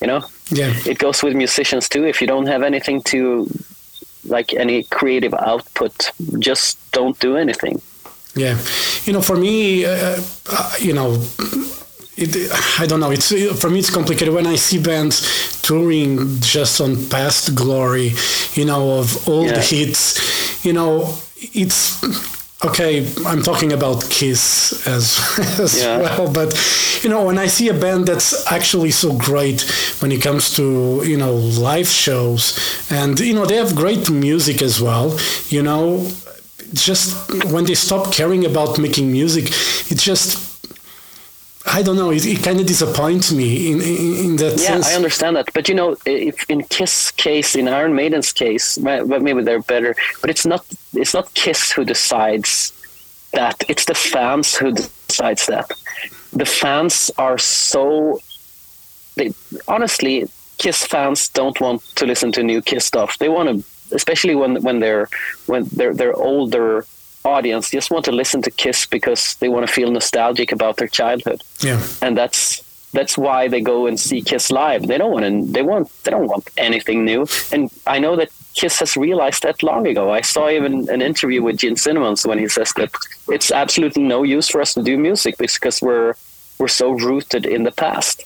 You 0.01 0.07
know. 0.07 0.25
Yeah. 0.49 0.73
It 0.85 0.97
goes 0.97 1.21
with 1.21 1.35
musicians 1.35 1.87
too. 1.87 2.03
If 2.05 2.19
you 2.19 2.27
don't 2.27 2.47
have 2.47 2.63
anything 2.63 3.01
to, 3.03 3.47
like 4.27 4.53
any 4.53 4.83
creative 4.83 5.33
output, 5.35 6.11
just 6.39 6.77
don't 6.91 7.17
do 7.19 7.37
anything. 7.37 7.81
Yeah, 8.35 8.59
you 9.05 9.13
know, 9.13 9.21
for 9.21 9.37
me, 9.37 9.85
uh, 9.85 10.21
uh, 10.49 10.73
you 10.79 10.93
know, 10.93 11.23
it, 12.17 12.51
I 12.79 12.85
don't 12.85 12.99
know. 12.99 13.11
It's 13.11 13.29
for 13.59 13.69
me, 13.69 13.79
it's 13.79 13.89
complicated 13.89 14.33
when 14.33 14.47
I 14.47 14.55
see 14.55 14.81
bands 14.81 15.61
touring 15.61 16.39
just 16.39 16.79
on 16.81 17.07
past 17.09 17.55
glory, 17.55 18.13
you 18.53 18.65
know, 18.65 18.99
of 18.99 19.27
old 19.27 19.47
yeah. 19.47 19.61
hits. 19.61 20.65
You 20.65 20.73
know, 20.73 21.17
it's 21.37 22.03
okay. 22.63 23.07
I'm 23.25 23.41
talking 23.41 23.73
about 23.73 24.09
Kiss 24.09 24.85
as, 24.87 25.19
as 25.59 25.81
yeah. 25.81 25.97
well, 25.97 26.31
but 26.31 26.53
you 27.03 27.09
know, 27.09 27.25
when 27.25 27.37
I 27.37 27.47
see 27.47 27.69
a 27.69 27.73
band 27.73 28.07
that's 28.07 28.49
actually 28.51 28.91
so 28.91 29.17
great 29.17 29.61
when 30.01 30.11
it 30.11 30.21
comes 30.21 30.55
to 30.55 31.03
you 31.05 31.17
know 31.17 31.35
live 31.35 31.87
shows, 31.87 32.57
and 32.89 33.19
you 33.19 33.33
know 33.33 33.45
they 33.45 33.57
have 33.57 33.75
great 33.75 34.09
music 34.09 34.61
as 34.61 34.81
well. 34.81 35.17
You 35.49 35.63
know, 35.63 36.09
just 36.73 37.31
when 37.51 37.65
they 37.65 37.75
stop 37.75 38.11
caring 38.11 38.45
about 38.45 38.77
making 38.79 39.11
music, 39.11 39.45
it 39.91 39.99
just 39.99 40.45
I 41.67 41.81
don't 41.81 41.95
know. 41.95 42.11
It, 42.11 42.25
it 42.25 42.43
kind 42.43 42.59
of 42.59 42.67
disappoints 42.67 43.31
me 43.31 43.71
in 43.71 43.81
in, 43.81 44.25
in 44.25 44.35
that 44.37 44.59
yeah, 44.59 44.81
sense. 44.81 44.87
I 44.87 44.93
understand 44.93 45.35
that, 45.35 45.51
but 45.53 45.67
you 45.67 45.73
know, 45.73 45.97
if 46.05 46.47
in 46.49 46.63
Kiss 46.63 47.11
case, 47.11 47.55
in 47.55 47.67
Iron 47.67 47.95
Maiden's 47.95 48.31
case, 48.31 48.77
maybe 48.77 49.41
they're 49.41 49.61
better. 49.61 49.95
But 50.21 50.29
it's 50.29 50.45
not. 50.45 50.65
It's 50.93 51.13
not 51.13 51.33
Kiss 51.33 51.71
who 51.71 51.83
decides 51.83 52.71
that. 53.33 53.63
It's 53.67 53.85
the 53.85 53.95
fans 53.95 54.55
who 54.55 54.73
decides 54.73 55.47
that. 55.47 55.71
The 56.33 56.45
fans 56.45 57.09
are 57.17 57.39
so. 57.39 58.21
They 59.15 59.33
honestly, 59.67 60.27
Kiss 60.59 60.85
fans 60.85 61.29
don't 61.29 61.59
want 61.59 61.81
to 61.95 62.05
listen 62.05 62.31
to 62.33 62.43
new 62.43 62.61
Kiss 62.61 62.85
stuff. 62.85 63.17
They 63.17 63.29
want 63.29 63.49
to 63.49 63.65
especially 63.91 64.35
when 64.35 64.61
when 64.63 64.79
they're 64.79 65.07
when 65.45 65.65
they're 65.71 65.93
they're 65.93 66.15
older 66.15 66.85
audience 67.23 67.71
just 67.71 67.89
want 67.89 68.05
to 68.05 68.11
listen 68.11 68.41
to 68.43 68.51
Kiss 68.51 68.85
because 68.85 69.35
they 69.35 69.49
want 69.49 69.67
to 69.67 69.73
feel 69.73 69.91
nostalgic 69.91 70.51
about 70.51 70.77
their 70.77 70.87
childhood. 70.87 71.41
Yeah, 71.59 71.81
and 72.01 72.17
that's 72.17 72.61
that's 72.93 73.17
why 73.17 73.47
they 73.47 73.61
go 73.61 73.87
and 73.87 73.99
see 73.99 74.21
Kiss 74.21 74.51
live. 74.51 74.87
They 74.87 74.97
don't 74.97 75.11
want 75.11 75.25
to. 75.25 75.51
They 75.51 75.61
want. 75.61 75.91
They 76.03 76.11
don't 76.11 76.27
want 76.27 76.47
anything 76.57 77.03
new. 77.03 77.27
And 77.51 77.69
I 77.85 77.99
know 77.99 78.15
that 78.15 78.29
Kiss 78.53 78.79
has 78.79 78.95
realized 78.95 79.43
that 79.43 79.61
long 79.61 79.85
ago. 79.85 80.11
I 80.11 80.21
saw 80.21 80.49
even 80.49 80.89
an 80.89 81.01
interview 81.01 81.43
with 81.43 81.57
Gene 81.57 81.75
Simmons 81.75 82.25
when 82.25 82.39
he 82.39 82.47
says 82.47 82.71
that 82.73 82.91
it's 83.27 83.51
absolutely 83.51 84.03
no 84.03 84.23
use 84.23 84.47
for 84.47 84.61
us 84.61 84.73
to 84.75 84.83
do 84.83 84.97
music 84.97 85.37
because 85.37 85.81
we're 85.81 86.13
we're 86.57 86.69
so 86.69 86.91
rooted 86.91 87.45
in 87.45 87.63
the 87.63 87.71
past 87.71 88.23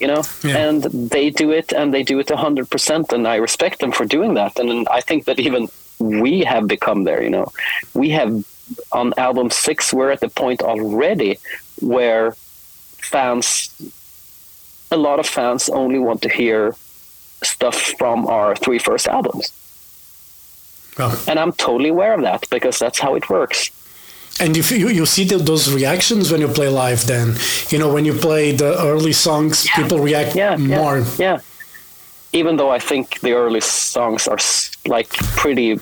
you 0.00 0.06
know 0.06 0.22
yeah. 0.42 0.56
and 0.56 0.82
they 0.84 1.30
do 1.30 1.50
it 1.50 1.72
and 1.72 1.92
they 1.92 2.02
do 2.02 2.18
it 2.18 2.26
100% 2.26 3.12
and 3.12 3.28
i 3.28 3.36
respect 3.36 3.80
them 3.80 3.92
for 3.92 4.04
doing 4.04 4.34
that 4.34 4.58
and 4.58 4.88
i 4.88 5.00
think 5.00 5.24
that 5.24 5.38
even 5.38 5.68
we 5.98 6.40
have 6.40 6.66
become 6.66 7.04
there 7.04 7.22
you 7.22 7.30
know 7.30 7.46
we 7.94 8.10
have 8.10 8.44
on 8.92 9.14
album 9.16 9.50
six 9.50 9.92
we're 9.92 10.10
at 10.10 10.20
the 10.20 10.28
point 10.28 10.62
already 10.62 11.38
where 11.80 12.32
fans 12.32 13.70
a 14.90 14.96
lot 14.96 15.18
of 15.18 15.26
fans 15.26 15.68
only 15.68 15.98
want 15.98 16.22
to 16.22 16.28
hear 16.28 16.74
stuff 17.42 17.76
from 17.98 18.26
our 18.26 18.54
three 18.56 18.78
first 18.78 19.06
albums 19.08 19.52
oh. 20.98 21.24
and 21.28 21.38
i'm 21.38 21.52
totally 21.52 21.88
aware 21.88 22.14
of 22.14 22.22
that 22.22 22.48
because 22.50 22.78
that's 22.78 22.98
how 22.98 23.14
it 23.14 23.28
works 23.30 23.70
and 24.40 24.56
if 24.56 24.70
you, 24.70 24.88
you 24.88 25.06
see 25.06 25.24
the, 25.24 25.38
those 25.38 25.72
reactions 25.72 26.30
when 26.30 26.40
you 26.40 26.48
play 26.48 26.68
live, 26.68 27.06
then 27.06 27.36
you 27.68 27.78
know 27.78 27.92
when 27.92 28.04
you 28.04 28.14
play 28.14 28.52
the 28.52 28.80
early 28.82 29.12
songs, 29.12 29.66
yeah. 29.66 29.76
people 29.76 29.98
react 29.98 30.34
yeah, 30.34 30.56
more. 30.56 30.98
Yeah, 30.98 31.04
yeah. 31.18 31.40
Even 32.32 32.56
though 32.56 32.70
I 32.70 32.78
think 32.78 33.20
the 33.20 33.32
early 33.32 33.60
songs 33.60 34.28
are 34.28 34.38
like 34.86 35.08
pretty, 35.36 35.76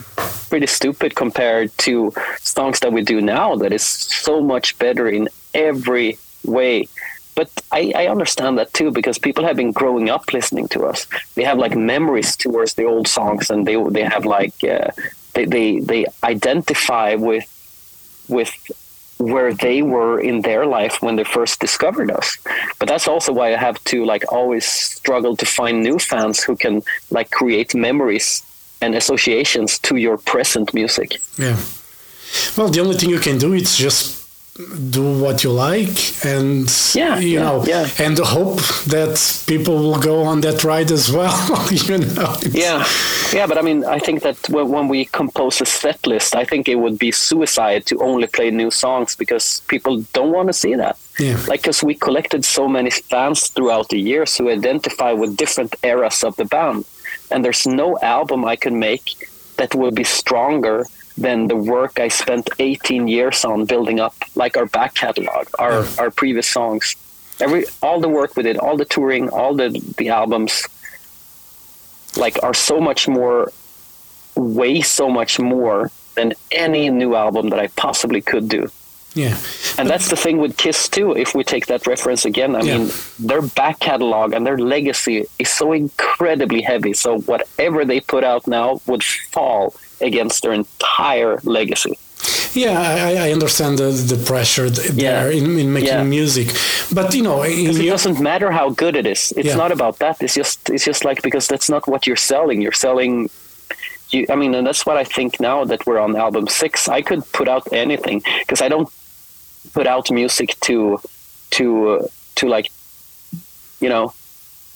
pretty 0.48 0.66
stupid 0.66 1.16
compared 1.16 1.76
to 1.78 2.12
songs 2.38 2.80
that 2.80 2.92
we 2.92 3.02
do 3.02 3.20
now, 3.20 3.56
that 3.56 3.72
is 3.72 3.82
so 3.82 4.40
much 4.40 4.78
better 4.78 5.08
in 5.08 5.28
every 5.52 6.18
way. 6.44 6.88
But 7.34 7.50
I, 7.72 7.92
I 7.96 8.06
understand 8.06 8.58
that 8.58 8.72
too 8.72 8.92
because 8.92 9.18
people 9.18 9.44
have 9.44 9.56
been 9.56 9.72
growing 9.72 10.10
up 10.10 10.32
listening 10.32 10.68
to 10.68 10.84
us. 10.84 11.08
They 11.34 11.42
have 11.42 11.58
like 11.58 11.74
memories 11.74 12.36
towards 12.36 12.74
the 12.74 12.84
old 12.84 13.08
songs, 13.08 13.50
and 13.50 13.66
they 13.66 13.82
they 13.90 14.02
have 14.02 14.24
like 14.24 14.54
uh, 14.62 14.90
they, 15.32 15.44
they 15.44 15.80
they 15.80 16.06
identify 16.22 17.16
with 17.16 17.44
with 18.28 18.50
where 19.18 19.54
they 19.54 19.82
were 19.82 20.20
in 20.20 20.42
their 20.42 20.66
life 20.66 21.00
when 21.00 21.16
they 21.16 21.24
first 21.24 21.60
discovered 21.60 22.10
us. 22.10 22.38
But 22.78 22.88
that's 22.88 23.06
also 23.06 23.32
why 23.32 23.54
I 23.54 23.56
have 23.56 23.82
to 23.84 24.04
like 24.04 24.24
always 24.32 24.66
struggle 24.66 25.36
to 25.36 25.46
find 25.46 25.82
new 25.82 25.98
fans 25.98 26.42
who 26.42 26.56
can 26.56 26.82
like 27.10 27.30
create 27.30 27.74
memories 27.74 28.42
and 28.80 28.94
associations 28.94 29.78
to 29.80 29.96
your 29.96 30.18
present 30.18 30.74
music. 30.74 31.20
Yeah. 31.38 31.56
Well, 32.56 32.68
the 32.68 32.80
only 32.80 32.96
thing 32.96 33.10
you 33.10 33.20
can 33.20 33.38
do 33.38 33.52
is 33.52 33.76
just 33.76 34.23
do 34.90 35.18
what 35.18 35.42
you 35.42 35.50
like 35.50 36.24
and 36.24 36.70
yeah, 36.94 37.18
you 37.18 37.28
yeah, 37.28 37.42
know 37.42 37.64
yeah. 37.66 37.88
and 37.98 38.16
hope 38.18 38.60
that 38.86 39.42
people 39.48 39.74
will 39.74 39.98
go 39.98 40.22
on 40.22 40.42
that 40.42 40.62
ride 40.62 40.92
as 40.92 41.10
well 41.10 41.34
you 41.72 41.98
know. 41.98 42.36
Yeah 42.52 42.86
yeah 43.32 43.48
but 43.48 43.58
i 43.58 43.62
mean 43.62 43.84
i 43.84 43.98
think 43.98 44.22
that 44.22 44.38
when 44.50 44.86
we 44.86 45.06
compose 45.06 45.60
a 45.60 45.66
set 45.66 46.06
list 46.06 46.36
i 46.36 46.44
think 46.44 46.68
it 46.68 46.76
would 46.76 47.00
be 47.00 47.10
suicide 47.10 47.84
to 47.86 47.98
only 47.98 48.28
play 48.28 48.48
new 48.52 48.70
songs 48.70 49.16
because 49.16 49.60
people 49.66 50.02
don't 50.12 50.30
want 50.30 50.48
to 50.48 50.52
see 50.52 50.74
that. 50.74 50.96
Yeah. 51.18 51.38
Like 51.48 51.62
because 51.62 51.82
we 51.82 51.94
collected 51.94 52.44
so 52.44 52.68
many 52.68 52.90
fans 52.90 53.48
throughout 53.48 53.88
the 53.88 53.98
years 53.98 54.36
who 54.36 54.50
identify 54.50 55.12
with 55.12 55.36
different 55.36 55.74
eras 55.82 56.22
of 56.22 56.36
the 56.36 56.44
band 56.44 56.84
and 57.30 57.44
there's 57.44 57.66
no 57.66 57.98
album 58.00 58.44
i 58.44 58.56
can 58.56 58.78
make 58.78 59.28
that 59.56 59.74
will 59.74 59.90
be 59.90 60.04
stronger 60.04 60.86
than 61.16 61.46
the 61.46 61.56
work 61.56 62.00
I 62.00 62.08
spent 62.08 62.50
18 62.58 63.06
years 63.08 63.44
on 63.44 63.64
building 63.66 64.00
up, 64.00 64.14
like 64.34 64.56
our 64.56 64.66
back 64.66 64.94
catalog, 64.94 65.46
our 65.58 65.82
yeah. 65.82 65.90
our 65.98 66.10
previous 66.10 66.46
songs, 66.46 66.96
every 67.40 67.66
all 67.82 68.00
the 68.00 68.08
work 68.08 68.36
we 68.36 68.42
did, 68.42 68.56
all 68.58 68.76
the 68.76 68.84
touring, 68.84 69.28
all 69.28 69.54
the 69.54 69.68
the 69.96 70.08
albums, 70.08 70.66
like 72.16 72.42
are 72.42 72.54
so 72.54 72.80
much 72.80 73.06
more, 73.08 73.52
way 74.34 74.80
so 74.80 75.08
much 75.08 75.38
more 75.38 75.90
than 76.14 76.32
any 76.50 76.90
new 76.90 77.14
album 77.14 77.50
that 77.50 77.58
I 77.58 77.68
possibly 77.68 78.20
could 78.20 78.48
do. 78.48 78.70
Yeah. 79.14 79.38
And 79.78 79.88
that's 79.88 80.08
the 80.08 80.16
thing 80.16 80.38
with 80.38 80.56
Kiss 80.56 80.88
too. 80.88 81.16
If 81.16 81.34
we 81.34 81.44
take 81.44 81.66
that 81.66 81.86
reference 81.86 82.24
again, 82.24 82.56
I 82.56 82.60
yeah. 82.62 82.78
mean, 82.78 82.90
their 83.18 83.42
back 83.42 83.78
catalog 83.80 84.32
and 84.32 84.44
their 84.44 84.58
legacy 84.58 85.26
is 85.38 85.50
so 85.50 85.72
incredibly 85.72 86.62
heavy. 86.62 86.92
So 86.92 87.20
whatever 87.20 87.84
they 87.84 88.00
put 88.00 88.24
out 88.24 88.46
now 88.46 88.80
would 88.86 89.04
fall 89.04 89.74
against 90.00 90.42
their 90.42 90.52
entire 90.52 91.38
legacy. 91.44 91.96
Yeah, 92.54 92.80
I, 92.80 93.28
I 93.28 93.32
understand 93.32 93.78
the, 93.78 93.90
the 93.90 94.22
pressure 94.24 94.70
there 94.70 95.30
yeah. 95.30 95.38
in, 95.38 95.58
in 95.58 95.72
making 95.72 95.88
yeah. 95.88 96.04
music, 96.04 96.48
but 96.92 97.12
you 97.12 97.22
know, 97.22 97.42
it 97.42 97.74
your... 97.74 97.92
doesn't 97.92 98.20
matter 98.20 98.50
how 98.50 98.70
good 98.70 98.96
it 98.96 99.06
is. 99.06 99.32
It's 99.36 99.54
not 99.56 99.72
about 99.72 99.98
that. 99.98 100.22
It's 100.22 100.34
just 100.34 100.70
it's 100.70 100.84
just 100.84 101.04
like 101.04 101.20
because 101.22 101.48
that's 101.48 101.68
not 101.68 101.86
what 101.86 102.06
you're 102.06 102.16
selling. 102.16 102.62
You're 102.62 102.72
selling. 102.72 103.28
You, 104.10 104.26
I 104.30 104.36
mean, 104.36 104.54
and 104.54 104.66
that's 104.66 104.86
what 104.86 104.96
I 104.96 105.04
think 105.04 105.40
now 105.40 105.64
that 105.64 105.84
we're 105.84 105.98
on 105.98 106.14
album 106.16 106.46
six. 106.46 106.88
I 106.88 107.02
could 107.02 107.30
put 107.32 107.48
out 107.48 107.72
anything 107.72 108.22
because 108.40 108.62
I 108.62 108.68
don't 108.68 108.88
put 109.72 109.86
out 109.86 110.10
music 110.10 110.58
to 110.60 111.00
to 111.50 111.88
uh, 111.90 112.06
to 112.36 112.48
like 112.48 112.70
you 113.80 113.88
know 113.88 114.12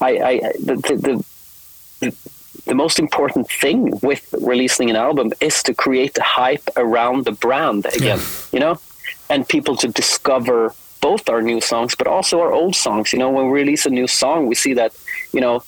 I 0.01 0.11
I 0.31 0.39
the 0.59 0.77
the, 0.77 1.25
the 2.01 2.15
the 2.69 2.75
most 2.75 2.99
important 2.99 3.51
thing 3.51 3.99
with 4.03 4.35
releasing 4.41 4.91
an 4.91 4.97
album 4.97 5.33
is 5.41 5.63
to 5.63 5.75
create 5.75 6.15
the 6.15 6.23
hype 6.23 6.69
around 6.77 7.25
the 7.25 7.33
brand 7.33 7.87
again, 7.87 8.19
yeah. 8.19 8.25
you 8.53 8.61
know, 8.61 8.79
and 9.31 9.49
people 9.49 9.75
to 9.77 9.89
discover 9.89 10.75
both 11.01 11.29
our 11.29 11.41
new 11.41 11.61
songs, 11.61 11.95
but 11.95 12.07
also 12.07 12.41
our 12.41 12.53
old 12.53 12.77
songs. 12.77 13.13
You 13.13 13.19
know, 13.19 13.31
when 13.31 13.47
we 13.47 13.53
release 13.53 13.87
a 13.87 13.91
new 13.91 14.07
song, 14.07 14.47
we 14.47 14.55
see 14.55 14.75
that, 14.75 14.93
you 15.33 15.41
know, 15.41 15.63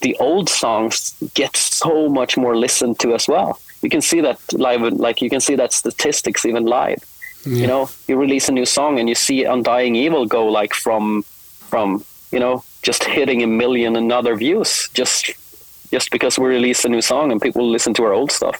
the 0.00 0.16
old 0.18 0.48
songs 0.48 1.14
get 1.34 1.56
so 1.56 2.08
much 2.08 2.36
more 2.36 2.56
listened 2.56 2.98
to 3.00 3.14
as 3.14 3.28
well. 3.28 3.60
You 3.82 3.90
can 3.90 4.00
see 4.00 4.20
that 4.22 4.38
live, 4.52 4.80
like 4.94 5.20
you 5.20 5.30
can 5.30 5.40
see 5.40 5.56
that 5.56 5.72
statistics 5.72 6.44
even 6.46 6.64
live. 6.64 7.04
Yeah. 7.46 7.60
You 7.62 7.66
know, 7.66 7.88
you 8.08 8.16
release 8.16 8.48
a 8.48 8.52
new 8.52 8.66
song 8.66 8.98
and 8.98 9.08
you 9.08 9.14
see 9.14 9.44
Undying 9.44 9.94
Evil 9.96 10.26
go 10.26 10.46
like 10.46 10.74
from, 10.74 11.22
from, 11.70 12.04
you 12.32 12.40
know, 12.40 12.62
just 12.82 13.04
hitting 13.04 13.42
a 13.42 13.46
million 13.46 13.96
and 13.96 14.12
other 14.12 14.34
views 14.36 14.88
just 14.94 15.32
just 15.92 16.10
because 16.10 16.36
we 16.38 16.46
release 16.48 16.84
a 16.84 16.88
new 16.88 17.00
song 17.02 17.30
and 17.32 17.40
people 17.40 17.70
listen 17.70 17.94
to 17.94 18.02
our 18.04 18.12
old 18.12 18.32
stuff. 18.32 18.56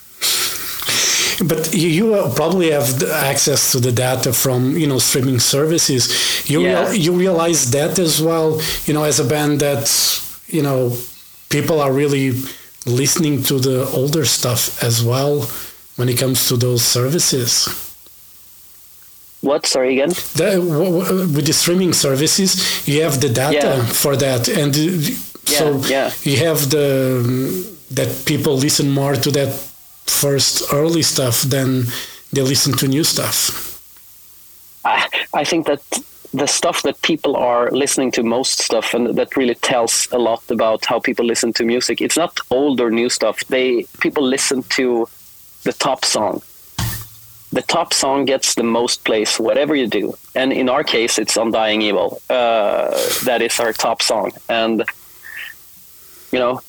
But 1.45 1.75
you, 1.75 1.89
you 1.89 2.33
probably 2.35 2.71
have 2.71 3.03
access 3.03 3.73
to 3.73 3.81
the 3.81 3.93
data 3.93 4.33
from 4.33 4.77
you 4.77 4.87
know 4.87 4.99
streaming 4.99 5.41
services. 5.41 6.09
You 6.49 6.63
Yeah. 6.63 6.81
real, 6.89 6.95
you 6.95 7.13
realize 7.13 7.71
that 7.73 7.99
as 7.99 8.21
well. 8.23 8.61
You 8.87 8.95
know, 8.95 9.05
as 9.05 9.21
a 9.21 9.25
band 9.25 9.61
that 9.61 9.89
you 10.49 10.63
know 10.63 10.97
people 11.49 11.81
are 11.81 11.93
really 11.93 12.33
listening 12.87 13.43
to 13.45 13.59
the 13.59 13.85
older 13.93 14.25
stuff 14.25 14.83
as 14.83 15.03
well 15.03 15.47
when 15.97 16.09
it 16.09 16.19
comes 16.19 16.47
to 16.49 16.57
those 16.57 16.83
services. 16.83 17.69
What? 19.43 19.67
Sorry 19.67 19.93
again. 19.93 20.11
The, 20.35 20.57
w- 20.59 21.03
w- 21.03 21.29
with 21.37 21.47
the 21.47 21.53
streaming 21.53 21.93
services, 21.93 22.87
you 22.89 23.03
have 23.03 23.21
the 23.21 23.29
data 23.29 23.57
Yeah. 23.77 23.87
for 23.87 24.17
that, 24.17 24.49
and 24.49 24.75
so 25.47 25.77
yeah. 25.89 26.11
you 26.23 26.39
have 26.39 26.71
the 26.71 27.77
that 27.91 28.25
people 28.27 28.57
listen 28.57 28.91
more 28.91 29.15
to 29.15 29.31
that 29.31 29.53
first 30.07 30.63
early 30.73 31.03
stuff 31.03 31.43
than 31.43 31.85
they 32.33 32.43
listen 32.43 32.73
to 32.79 32.89
new 32.89 33.05
stuff. 33.05 33.81
I, 34.85 35.07
I 35.35 35.45
think 35.45 35.67
that 35.67 35.81
the 36.35 36.47
stuff 36.47 36.83
that 36.83 37.01
people 37.03 37.37
are 37.37 37.71
listening 37.71 38.11
to 38.13 38.23
most 38.23 38.59
stuff 38.59 38.95
and 38.95 39.17
that 39.17 39.37
really 39.37 39.55
tells 39.55 40.09
a 40.13 40.19
lot 40.19 40.43
about 40.51 40.85
how 40.85 40.99
people 41.01 41.25
listen 41.25 41.53
to 41.53 41.65
music 41.65 42.01
it's 42.03 42.17
not 42.17 42.39
old 42.51 42.81
or 42.81 42.91
new 42.91 43.09
stuff 43.09 43.45
they 43.49 43.87
people 44.01 44.23
listen 44.23 44.63
to 44.65 45.09
the 45.63 45.73
top 45.73 46.05
song 46.05 46.43
the 47.53 47.63
top 47.63 47.93
song 47.93 48.25
gets 48.27 48.55
the 48.55 48.63
most 48.63 49.05
plays 49.05 49.37
whatever 49.39 49.75
you 49.75 49.87
do 49.87 50.15
and 50.35 50.53
in 50.53 50.69
our 50.69 50.85
case 50.85 51.19
it's 51.19 51.37
undying 51.37 51.81
evil 51.83 52.21
uh, 52.31 52.91
that 53.25 53.41
is 53.43 53.59
our 53.61 53.73
top 53.73 54.03
song 54.03 54.33
and 54.49 54.83
you 56.33 56.39
know 56.39 56.61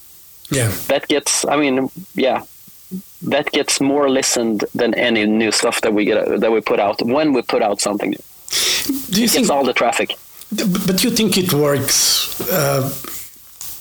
Yeah, 0.52 0.72
that 0.88 1.08
gets 1.08 1.46
i 1.46 1.56
mean 1.58 1.90
yeah 2.16 2.44
that 3.30 3.52
gets 3.52 3.82
more 3.82 4.08
listened 4.10 4.64
than 4.76 4.94
any 4.94 5.26
new 5.26 5.52
stuff 5.52 5.82
that 5.82 5.94
we 5.94 6.06
get 6.06 6.40
that 6.42 6.52
we 6.52 6.62
put 6.62 6.80
out 6.80 7.02
when 7.02 7.34
we 7.34 7.42
put 7.42 7.62
out 7.62 7.82
something 7.82 8.12
do 9.12 9.18
you 9.20 9.26
it's 9.26 9.34
think? 9.34 9.50
all 9.50 9.66
the 9.66 9.74
traffic 9.74 10.10
But 10.88 11.04
you 11.04 11.12
think 11.12 11.38
it 11.38 11.52
works? 11.54 12.40
Uh, 12.50 12.90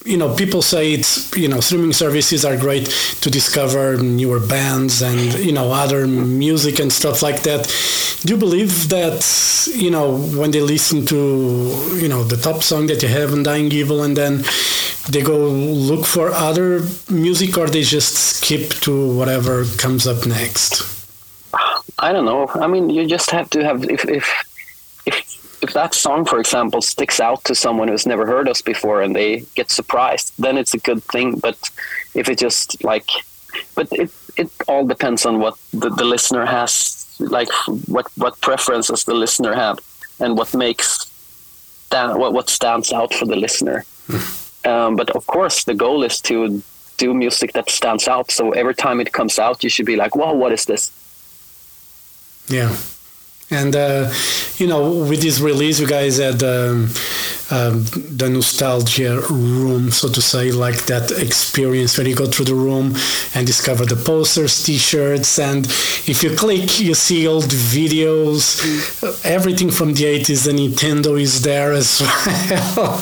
you 0.06 0.16
know, 0.16 0.34
people 0.34 0.62
say 0.62 0.92
it's 0.92 1.36
you 1.36 1.48
know 1.48 1.60
streaming 1.60 1.92
services 1.92 2.44
are 2.44 2.56
great 2.56 2.86
to 3.22 3.30
discover 3.30 3.96
newer 3.96 4.40
bands 4.40 5.02
and 5.02 5.34
you 5.44 5.52
know 5.52 5.72
other 5.72 6.06
music 6.06 6.78
and 6.78 6.92
stuff 6.92 7.22
like 7.22 7.42
that. 7.42 7.66
Do 8.24 8.34
you 8.34 8.38
believe 8.38 8.88
that 8.88 9.20
you 9.74 9.90
know 9.90 10.18
when 10.18 10.52
they 10.52 10.60
listen 10.60 11.04
to 11.06 11.16
you 12.00 12.08
know 12.08 12.22
the 12.22 12.36
top 12.36 12.62
song 12.62 12.86
that 12.86 13.02
you 13.02 13.08
have 13.08 13.32
Undying 13.32 13.72
Evil 13.72 14.02
and 14.02 14.16
then 14.16 14.44
they 15.10 15.22
go 15.22 15.48
look 15.48 16.06
for 16.06 16.30
other 16.30 16.86
music 17.10 17.58
or 17.58 17.68
they 17.68 17.82
just 17.82 18.14
skip 18.14 18.70
to 18.86 19.14
whatever 19.14 19.64
comes 19.76 20.06
up 20.06 20.26
next? 20.26 20.96
I 21.98 22.12
don't 22.12 22.24
know. 22.24 22.46
I 22.48 22.66
mean, 22.66 22.90
you 22.90 23.06
just 23.06 23.30
have 23.30 23.50
to 23.50 23.64
have 23.64 23.84
if 23.84 24.04
if 24.04 24.26
if 25.06 25.16
if 25.16 25.45
that 25.76 25.94
song, 25.94 26.24
for 26.24 26.38
example, 26.40 26.80
sticks 26.80 27.20
out 27.20 27.44
to 27.44 27.54
someone 27.54 27.88
who's 27.88 28.06
never 28.06 28.26
heard 28.26 28.48
us 28.48 28.62
before 28.62 29.02
and 29.02 29.14
they 29.14 29.44
get 29.54 29.70
surprised, 29.70 30.32
then 30.38 30.56
it's 30.56 30.74
a 30.74 30.78
good 30.78 31.02
thing. 31.04 31.38
But 31.38 31.58
if 32.14 32.28
it 32.30 32.38
just 32.38 32.82
like, 32.82 33.08
but 33.74 33.88
it 33.92 34.10
it 34.36 34.50
all 34.68 34.86
depends 34.86 35.26
on 35.26 35.38
what 35.38 35.54
the, 35.72 35.90
the 35.90 36.04
listener 36.04 36.46
has, 36.46 36.70
like 37.20 37.52
what 37.86 38.06
what 38.16 38.40
preferences 38.40 39.04
the 39.04 39.14
listener 39.14 39.54
have, 39.54 39.78
and 40.18 40.38
what 40.38 40.54
makes 40.54 40.88
that 41.90 42.18
what 42.18 42.32
what 42.32 42.48
stands 42.48 42.90
out 42.92 43.12
for 43.12 43.26
the 43.26 43.36
listener. 43.36 43.84
um, 44.64 44.96
but 44.96 45.10
of 45.10 45.26
course, 45.26 45.64
the 45.64 45.74
goal 45.74 46.04
is 46.04 46.20
to 46.22 46.62
do 46.96 47.12
music 47.12 47.52
that 47.52 47.68
stands 47.68 48.08
out. 48.08 48.30
So 48.30 48.52
every 48.52 48.74
time 48.74 48.98
it 49.04 49.12
comes 49.12 49.38
out, 49.38 49.62
you 49.62 49.70
should 49.70 49.86
be 49.86 49.96
like, 49.96 50.16
"Wow, 50.16 50.32
what 50.42 50.52
is 50.52 50.64
this?" 50.64 50.90
Yeah. 52.48 52.72
And, 53.48 53.76
uh, 53.76 54.12
you 54.56 54.66
know, 54.66 54.90
with 55.08 55.22
this 55.22 55.38
release, 55.38 55.78
you 55.78 55.86
guys 55.86 56.16
had 56.18 56.42
um, 56.42 56.88
um, 57.52 57.84
the 58.16 58.28
nostalgia 58.28 59.20
room, 59.30 59.92
so 59.92 60.08
to 60.08 60.20
say, 60.20 60.50
like 60.50 60.86
that 60.86 61.12
experience 61.12 61.96
where 61.96 62.08
you 62.08 62.16
go 62.16 62.26
through 62.26 62.46
the 62.46 62.56
room 62.56 62.96
and 63.36 63.46
discover 63.46 63.84
the 63.86 63.94
posters, 63.94 64.64
t 64.64 64.76
shirts, 64.78 65.38
and 65.38 65.64
if 66.08 66.24
you 66.24 66.34
click, 66.34 66.80
you 66.80 66.94
see 66.94 67.28
old 67.28 67.44
videos, 67.44 68.58
everything 69.24 69.70
from 69.70 69.94
the 69.94 70.02
80s. 70.02 70.44
The 70.46 70.52
Nintendo 70.52 71.20
is 71.20 71.42
there 71.42 71.72
as 71.72 72.00
well. 72.76 73.00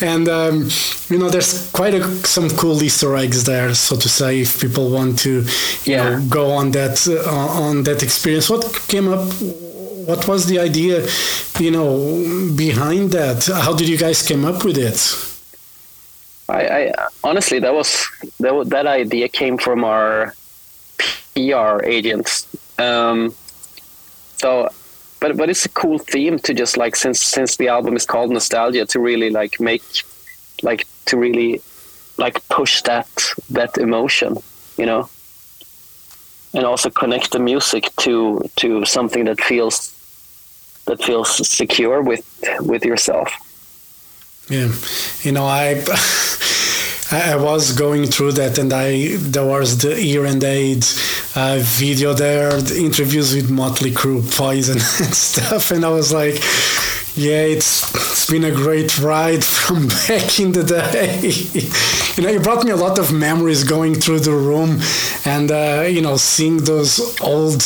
and, 0.00 0.28
um, 0.28 0.68
you 1.10 1.18
know, 1.18 1.30
there's 1.30 1.70
quite 1.70 1.94
a, 1.94 2.02
some 2.26 2.50
cool 2.50 2.82
Easter 2.82 3.14
eggs 3.16 3.44
there, 3.44 3.72
so 3.74 3.94
to 3.96 4.08
say, 4.08 4.40
if 4.40 4.60
people 4.60 4.90
want 4.90 5.20
to, 5.20 5.42
you 5.42 5.46
Yeah. 5.84 6.18
know, 6.18 6.26
go 6.28 6.50
on 6.50 6.72
that 6.72 7.06
uh, 7.06 7.62
on 7.66 7.84
that 7.84 8.02
experience. 8.02 8.50
What 8.50 8.64
came 8.88 9.06
up? 9.08 9.30
What 10.06 10.28
was 10.28 10.46
the 10.46 10.60
idea, 10.60 11.04
you 11.58 11.72
know, 11.72 12.54
behind 12.54 13.10
that? 13.10 13.46
How 13.46 13.74
did 13.74 13.88
you 13.88 13.98
guys 13.98 14.22
came 14.22 14.44
up 14.44 14.64
with 14.64 14.78
it? 14.78 14.98
I, 16.48 16.60
I 16.68 17.08
honestly 17.24 17.58
that 17.58 17.74
was 17.74 18.06
that 18.38 18.54
wa- 18.54 18.62
that 18.64 18.86
idea 18.86 19.28
came 19.28 19.58
from 19.58 19.82
our 19.82 20.32
PR 21.34 21.82
agents. 21.84 22.46
Um, 22.78 23.34
so, 24.36 24.68
but 25.18 25.36
but 25.36 25.50
it's 25.50 25.64
a 25.64 25.70
cool 25.70 25.98
theme 25.98 26.38
to 26.40 26.54
just 26.54 26.76
like 26.76 26.94
since 26.94 27.20
since 27.20 27.56
the 27.56 27.66
album 27.66 27.96
is 27.96 28.06
called 28.06 28.30
Nostalgia 28.30 28.86
to 28.86 29.00
really 29.00 29.30
like 29.30 29.58
make 29.58 29.82
like 30.62 30.86
to 31.06 31.16
really 31.16 31.60
like 32.16 32.46
push 32.48 32.82
that 32.82 33.08
that 33.50 33.76
emotion, 33.76 34.36
you 34.78 34.86
know, 34.86 35.08
and 36.54 36.64
also 36.64 36.90
connect 36.90 37.32
the 37.32 37.40
music 37.40 37.90
to 37.96 38.40
to 38.56 38.84
something 38.84 39.24
that 39.24 39.40
feels 39.40 39.95
that 40.86 41.02
feels 41.02 41.46
secure 41.46 42.02
with 42.02 42.24
with 42.60 42.84
yourself. 42.84 43.28
Yeah, 44.48 44.72
you 45.22 45.32
know, 45.32 45.44
I 45.44 45.84
I 47.10 47.36
was 47.36 47.72
going 47.72 48.06
through 48.06 48.32
that, 48.32 48.58
and 48.58 48.72
I 48.72 49.16
there 49.16 49.46
was 49.46 49.78
the 49.78 49.94
Hear 49.94 50.24
'n 50.24 50.44
Aid 50.44 50.84
uh, 51.34 51.58
video 51.60 52.14
there, 52.14 52.50
the 52.60 52.78
interviews 52.78 53.34
with 53.34 53.50
Motley 53.50 53.90
Crue, 53.90 54.22
Poison, 54.36 54.74
and 55.04 55.14
stuff, 55.14 55.70
and 55.70 55.84
I 55.84 55.90
was 55.90 56.12
like. 56.12 56.38
Yeah, 57.18 57.44
it's 57.44 57.82
it's 57.94 58.30
been 58.30 58.44
a 58.44 58.50
great 58.50 58.98
ride 58.98 59.42
from 59.62 59.88
back 59.88 60.38
in 60.38 60.52
the 60.52 60.62
day. 60.62 61.30
you 62.14 62.22
know, 62.22 62.28
it 62.28 62.42
brought 62.42 62.62
me 62.62 62.72
a 62.72 62.76
lot 62.76 62.98
of 62.98 63.10
memories 63.10 63.64
going 63.64 63.94
through 63.94 64.20
the 64.20 64.32
room, 64.32 64.80
and 65.24 65.50
uh, 65.50 65.86
you 65.88 66.02
know, 66.02 66.18
seeing 66.18 66.58
those 66.58 67.18
old 67.22 67.62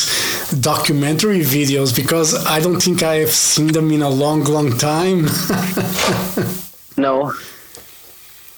documentary 0.60 1.40
videos 1.40 1.94
because 1.94 2.46
I 2.46 2.60
don't 2.60 2.80
think 2.80 3.02
I 3.02 3.16
have 3.16 3.30
seen 3.30 3.68
them 3.68 3.90
in 3.90 4.02
a 4.02 4.08
long, 4.08 4.44
long 4.44 4.76
time. 4.76 5.26
No, 7.00 7.32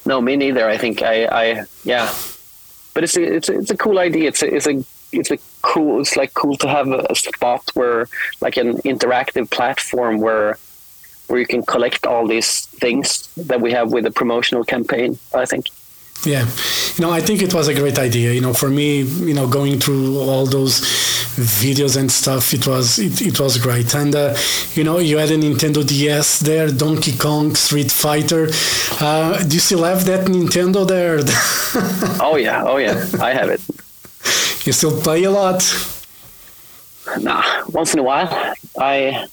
no, 0.05 0.19
me 0.19 0.35
neither. 0.35 0.67
I 0.67 0.77
think 0.77 1.01
I, 1.01 1.25
I, 1.25 1.63
yeah, 1.85 2.13
but 2.93 3.05
it's 3.05 3.15
a, 3.15 3.23
it's 3.23 3.47
a, 3.47 3.57
it's 3.59 3.71
a 3.71 3.77
cool 3.77 3.99
idea. 3.99 4.27
It's 4.27 4.41
a, 4.43 4.53
it's 4.53 4.67
a, 4.67 4.83
it's 5.13 5.31
a 5.31 5.37
cool. 5.61 6.01
It's 6.01 6.17
like 6.17 6.33
cool 6.33 6.57
to 6.57 6.67
have 6.67 6.89
a, 6.89 7.05
a 7.09 7.15
spot 7.15 7.63
where, 7.73 8.09
like, 8.41 8.57
an 8.57 8.79
interactive 8.79 9.49
platform 9.49 10.19
where, 10.19 10.57
where 11.27 11.39
you 11.39 11.47
can 11.47 11.63
collect 11.63 12.05
all 12.05 12.27
these 12.27 12.65
things 12.65 13.27
that 13.35 13.61
we 13.61 13.71
have 13.71 13.93
with 13.93 14.03
the 14.03 14.11
promotional 14.11 14.65
campaign. 14.65 15.17
I 15.33 15.45
think. 15.45 15.67
Yeah, 16.25 16.47
you 16.95 17.01
know, 17.05 17.11
I 17.11 17.19
think 17.19 17.41
it 17.41 17.53
was 17.53 17.67
a 17.67 17.73
great 17.73 17.99
idea. 17.99 18.31
You 18.31 18.39
know, 18.39 18.53
for 18.53 18.69
me, 18.69 19.01
you 19.01 19.33
know, 19.33 19.45
going 19.47 19.79
through 19.79 20.19
all 20.19 20.45
those 20.45 20.79
videos 21.35 21.97
and 21.97 22.09
stuff, 22.09 22.53
it 22.53 22.65
was 22.65 22.97
it, 22.97 23.21
it 23.21 23.39
was 23.39 23.57
great. 23.57 23.93
And 23.93 24.15
uh, 24.15 24.33
you 24.73 24.83
know, 24.85 24.99
you 24.99 25.17
had 25.17 25.31
a 25.31 25.37
Nintendo 25.37 25.85
DS 25.85 26.39
there, 26.39 26.69
Donkey 26.69 27.17
Kong, 27.17 27.55
Street 27.55 27.91
Fighter. 27.91 28.47
Uh, 29.01 29.43
do 29.43 29.53
you 29.53 29.59
still 29.59 29.83
have 29.83 30.05
that 30.05 30.27
Nintendo 30.27 30.87
there? 30.87 31.19
Oh 32.21 32.35
yeah, 32.37 32.63
oh 32.63 32.77
yeah, 32.77 33.05
I 33.19 33.33
have 33.33 33.49
it. 33.49 33.61
you 34.65 34.71
still 34.71 35.01
play 35.01 35.23
a 35.23 35.31
lot? 35.31 35.61
Nah, 37.19 37.43
once 37.69 37.93
in 37.93 37.99
a 37.99 38.03
while, 38.03 38.29
I 38.79 39.27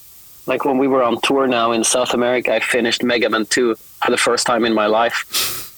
like 0.46 0.64
when 0.64 0.78
we 0.78 0.88
were 0.88 1.02
on 1.02 1.20
tour 1.20 1.46
now 1.46 1.70
in 1.72 1.84
South 1.84 2.14
America. 2.14 2.52
I 2.54 2.60
finished 2.60 3.04
Mega 3.04 3.28
Man 3.30 3.46
Two 3.46 3.76
for 4.02 4.10
the 4.10 4.16
first 4.16 4.46
time 4.46 4.64
in 4.64 4.74
my 4.74 4.86
life, 4.86 5.69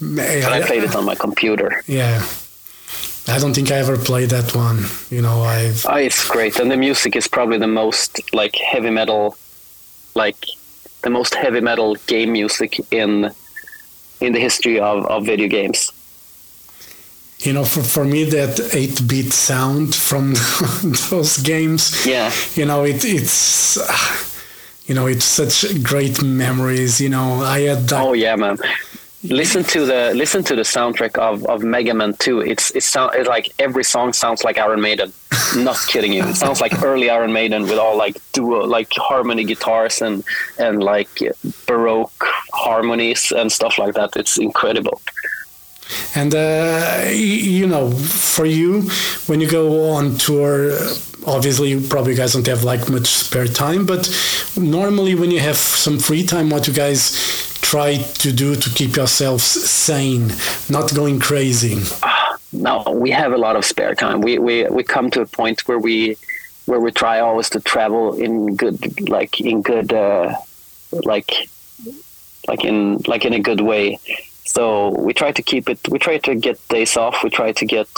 but 0.00 0.52
I 0.52 0.62
played 0.62 0.84
it 0.84 0.94
on 0.94 1.04
my 1.04 1.14
computer. 1.14 1.82
Yeah. 1.86 2.24
I 3.26 3.38
don't 3.38 3.52
think 3.54 3.70
I 3.70 3.76
ever 3.76 3.98
played 3.98 4.30
that 4.30 4.54
one. 4.54 4.84
You 5.10 5.20
know, 5.22 5.42
I've 5.42 5.84
Oh, 5.86 5.96
it's 5.96 6.26
great, 6.28 6.58
and 6.58 6.70
the 6.70 6.76
music 6.78 7.14
is 7.14 7.28
probably 7.28 7.58
the 7.58 7.66
most 7.66 8.20
like 8.32 8.54
heavy 8.56 8.90
metal, 8.90 9.36
like 10.14 10.36
the 11.02 11.10
most 11.10 11.34
heavy 11.34 11.60
metal 11.60 11.96
game 12.06 12.32
music 12.32 12.80
in 12.90 13.30
in 14.20 14.32
the 14.32 14.40
history 14.40 14.80
of, 14.80 15.04
of 15.06 15.26
video 15.26 15.46
games. 15.48 15.92
you 17.40 17.52
know, 17.52 17.64
for, 17.64 17.82
for 17.82 18.04
me, 18.04 18.24
that 18.24 18.74
8 18.74 19.06
bit 19.06 19.32
sound 19.32 19.94
from 19.94 20.34
those 21.10 21.36
games, 21.38 22.04
Yeah, 22.04 22.32
you 22.54 22.64
know, 22.66 22.82
it, 22.84 23.04
it's, 23.04 23.76
uh, 23.78 24.26
you 24.86 24.94
know, 24.96 25.06
it's 25.06 25.24
such 25.24 25.80
great 25.84 26.20
memories. 26.22 27.00
You 27.00 27.10
know, 27.10 27.42
I 27.44 27.60
had 27.60 27.86
that, 27.90 28.02
oh 28.02 28.12
yeah, 28.14 28.34
man. 28.36 28.58
Listen 29.22 29.64
to 29.64 29.84
the 29.84 30.12
listen 30.14 30.44
to 30.44 30.54
the 30.54 30.62
soundtrack 30.62 31.18
of, 31.18 31.44
of 31.46 31.62
Mega 31.62 31.94
Man 31.94 32.14
2. 32.14 32.40
It's 32.40 32.70
it 32.72 32.82
sound 32.82 33.12
it's 33.14 33.28
like 33.28 33.52
every 33.58 33.84
song 33.84 34.12
sounds 34.12 34.44
like 34.44 34.58
Iron 34.58 34.80
Maiden. 34.80 35.12
Not 35.56 35.78
kidding 35.88 36.12
you. 36.12 36.24
It 36.24 36.36
sounds 36.36 36.60
like 36.60 36.82
early 36.82 37.10
Iron 37.10 37.32
Maiden 37.32 37.62
with 37.62 37.78
all 37.78 37.96
like 37.96 38.16
duo 38.32 38.66
like 38.66 38.88
harmony 38.92 39.44
guitars 39.44 40.02
and 40.02 40.24
and 40.58 40.82
like 40.82 41.10
baroque 41.66 42.24
harmonies 42.52 43.32
and 43.32 43.50
stuff 43.50 43.78
like 43.78 43.94
that. 43.94 44.16
It's 44.16 44.38
incredible. 44.38 45.00
And 46.14 46.34
uh, 46.34 47.06
you 47.10 47.66
know, 47.66 47.90
for 47.90 48.44
you, 48.44 48.82
when 49.26 49.40
you 49.40 49.48
go 49.48 49.90
on 49.90 50.18
tour, 50.18 50.76
obviously 51.26 51.70
you 51.70 51.80
probably 51.80 52.14
guys 52.14 52.34
don't 52.34 52.46
have 52.46 52.62
like 52.62 52.90
much 52.90 53.06
spare 53.06 53.46
time. 53.46 53.86
But 53.86 54.08
normally, 54.56 55.14
when 55.14 55.30
you 55.30 55.40
have 55.40 55.56
some 55.56 55.98
free 55.98 56.24
time, 56.24 56.50
what 56.50 56.66
you 56.68 56.74
guys 56.74 57.47
try 57.70 57.96
to 57.96 58.32
do 58.32 58.56
to 58.56 58.70
keep 58.70 58.96
yourselves 58.96 59.44
sane, 59.44 60.32
not 60.68 60.94
going 60.94 61.20
crazy? 61.20 61.76
No, 62.52 62.82
we 63.04 63.10
have 63.10 63.32
a 63.32 63.38
lot 63.38 63.56
of 63.56 63.64
spare 63.64 63.94
time. 63.94 64.20
We 64.22 64.38
we 64.38 64.64
we 64.76 64.82
come 64.82 65.10
to 65.10 65.20
a 65.20 65.26
point 65.26 65.68
where 65.68 65.78
we 65.78 66.16
where 66.64 66.80
we 66.80 66.90
try 66.92 67.20
always 67.20 67.50
to 67.50 67.60
travel 67.60 68.14
in 68.14 68.56
good 68.56 68.78
like 69.08 69.40
in 69.40 69.62
good 69.62 69.92
uh, 69.92 70.34
like 70.92 71.30
like 72.46 72.64
in 72.64 73.02
like 73.06 73.24
in 73.26 73.34
a 73.34 73.40
good 73.40 73.60
way 73.60 73.98
so 74.48 74.88
we 74.98 75.12
try 75.12 75.30
to 75.30 75.42
keep 75.42 75.68
it. 75.68 75.78
We 75.90 75.98
try 75.98 76.16
to 76.18 76.34
get 76.34 76.56
days 76.68 76.96
off. 76.96 77.22
We 77.22 77.28
try 77.28 77.52
to 77.52 77.66
get, 77.66 77.88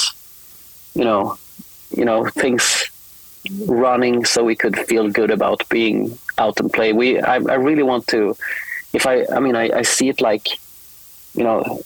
you 0.95 1.05
know, 1.05 1.39
you 1.97 2.05
know 2.05 2.27
things 2.27 2.91
running 3.67 4.25
so 4.25 4.45
we 4.45 4.57
could 4.57 4.77
feel 4.77 5.09
good 5.09 5.31
about 5.31 5.67
being 5.69 6.19
out 6.39 6.59
and 6.59 6.73
play. 6.73 6.93
We 6.93 7.21
I, 7.21 7.37
I 7.37 7.55
really 7.69 7.85
want 7.85 8.09
to. 8.09 8.37
If 8.93 9.07
I 9.07 9.27
I 9.33 9.41
mean 9.41 9.57
I, 9.57 9.71
I 9.79 9.83
see 9.83 10.09
it 10.09 10.21
like, 10.21 10.49
you 11.35 11.45
know, 11.45 11.83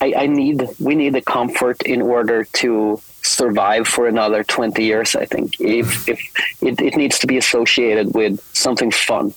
I, 0.00 0.14
I 0.16 0.26
need 0.26 0.62
we 0.78 0.94
need 0.94 1.14
the 1.14 1.22
comfort 1.22 1.82
in 1.82 2.02
order 2.02 2.44
to 2.44 3.00
survive 3.24 3.86
for 3.86 4.08
another 4.08 4.42
20 4.42 4.82
years 4.82 5.14
i 5.14 5.24
think. 5.24 5.60
If, 5.60 5.86
mm. 5.86 6.08
if 6.08 6.20
it, 6.60 6.80
it 6.80 6.96
needs 6.96 7.20
to 7.20 7.28
be 7.28 7.38
associated 7.38 8.14
with 8.14 8.40
something 8.52 8.90
fun 8.90 9.32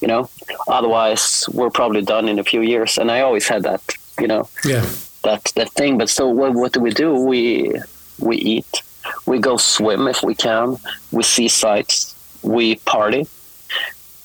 you 0.00 0.08
know? 0.08 0.28
Otherwise 0.68 1.48
we're 1.52 1.70
probably 1.70 2.02
done 2.02 2.28
in 2.28 2.38
a 2.38 2.44
few 2.44 2.62
years. 2.62 2.98
And 2.98 3.10
i 3.10 3.20
always 3.20 3.46
had 3.48 3.62
that 3.62 3.82
you 4.18 4.26
know 4.26 4.48
yeah. 4.64 4.86
that 5.22 5.44
that 5.56 5.70
thing. 5.72 5.98
But 5.98 6.10
so 6.10 6.28
what, 6.28 6.54
what 6.54 6.72
do 6.72 6.80
we 6.80 6.90
do? 6.90 7.14
We 7.14 7.72
we 8.18 8.36
eat. 8.36 8.82
We 9.26 9.38
go 9.38 9.56
swim 9.56 10.08
if 10.08 10.22
we 10.22 10.34
can. 10.34 10.76
We 11.10 11.22
see 11.22 11.48
sights. 11.48 12.14
We 12.42 12.76
party 12.76 13.26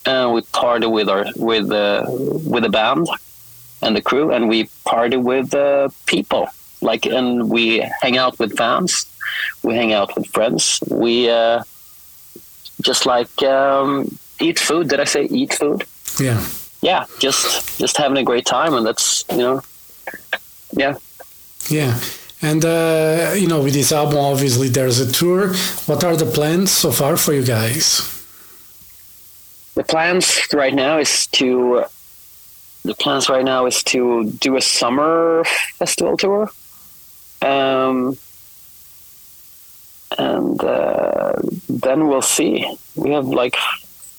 and 0.06 0.34
we 0.34 0.42
party 0.54 0.88
with 0.88 1.10
our 1.10 1.26
with 1.36 1.72
uh, 1.72 2.06
with 2.08 2.64
the 2.64 2.70
band 2.70 3.08
and 3.82 3.96
the 3.96 4.02
crew 4.02 4.32
and 4.32 4.50
we 4.50 4.70
party 4.86 5.18
with 5.18 5.54
uh, 5.54 5.90
people 6.06 6.48
like 6.82 7.06
and 7.06 7.50
we 7.50 7.80
hang 8.02 8.18
out 8.18 8.38
with 8.40 8.56
fans 8.58 9.06
we 9.64 9.76
hang 9.76 9.94
out 9.94 10.16
with 10.16 10.28
friends 10.28 10.80
we 10.90 11.30
uh, 11.30 11.64
just 12.82 13.06
like 13.06 13.44
um, 13.44 14.18
eat 14.40 14.60
food 14.60 14.90
did 14.90 15.00
i 15.00 15.04
say 15.04 15.26
eat 15.26 15.54
food 15.54 15.84
yeah 16.20 16.46
yeah 16.82 17.06
just 17.20 17.80
just 17.80 17.98
having 17.98 18.18
a 18.18 18.24
great 18.24 18.46
time 18.46 18.74
and 18.74 18.86
that's 18.86 19.24
you 19.32 19.38
know 19.38 19.62
yeah. 20.76 20.96
Yeah. 21.70 22.00
And, 22.42 22.64
uh, 22.64 23.34
you 23.36 23.48
know, 23.48 23.64
with 23.64 23.74
this 23.74 23.92
album, 23.92 24.20
obviously 24.20 24.70
there's 24.70 25.00
a 25.00 25.12
tour. 25.12 25.54
What 25.86 26.04
are 26.04 26.16
the 26.16 26.26
plans 26.26 26.72
so 26.72 26.92
far 26.92 27.18
for 27.18 27.34
you 27.34 27.44
guys? 27.44 28.15
The 29.76 29.84
plans 29.84 30.48
right 30.54 30.74
now 30.74 30.98
is 30.98 31.28
to, 31.28 31.86
the 32.84 32.96
plans 32.96 33.30
right 33.30 33.46
now 33.46 33.66
is 33.66 33.84
to 33.84 34.32
do 34.32 34.56
a 34.56 34.62
summer 34.62 35.44
festival 35.78 36.18
tour. 36.18 36.50
Um, 37.42 38.18
and 40.18 40.64
uh, 40.64 41.34
then 41.68 42.08
we'll 42.08 42.22
see. 42.22 42.78
We 42.96 43.12
have 43.12 43.28
like 43.28 43.56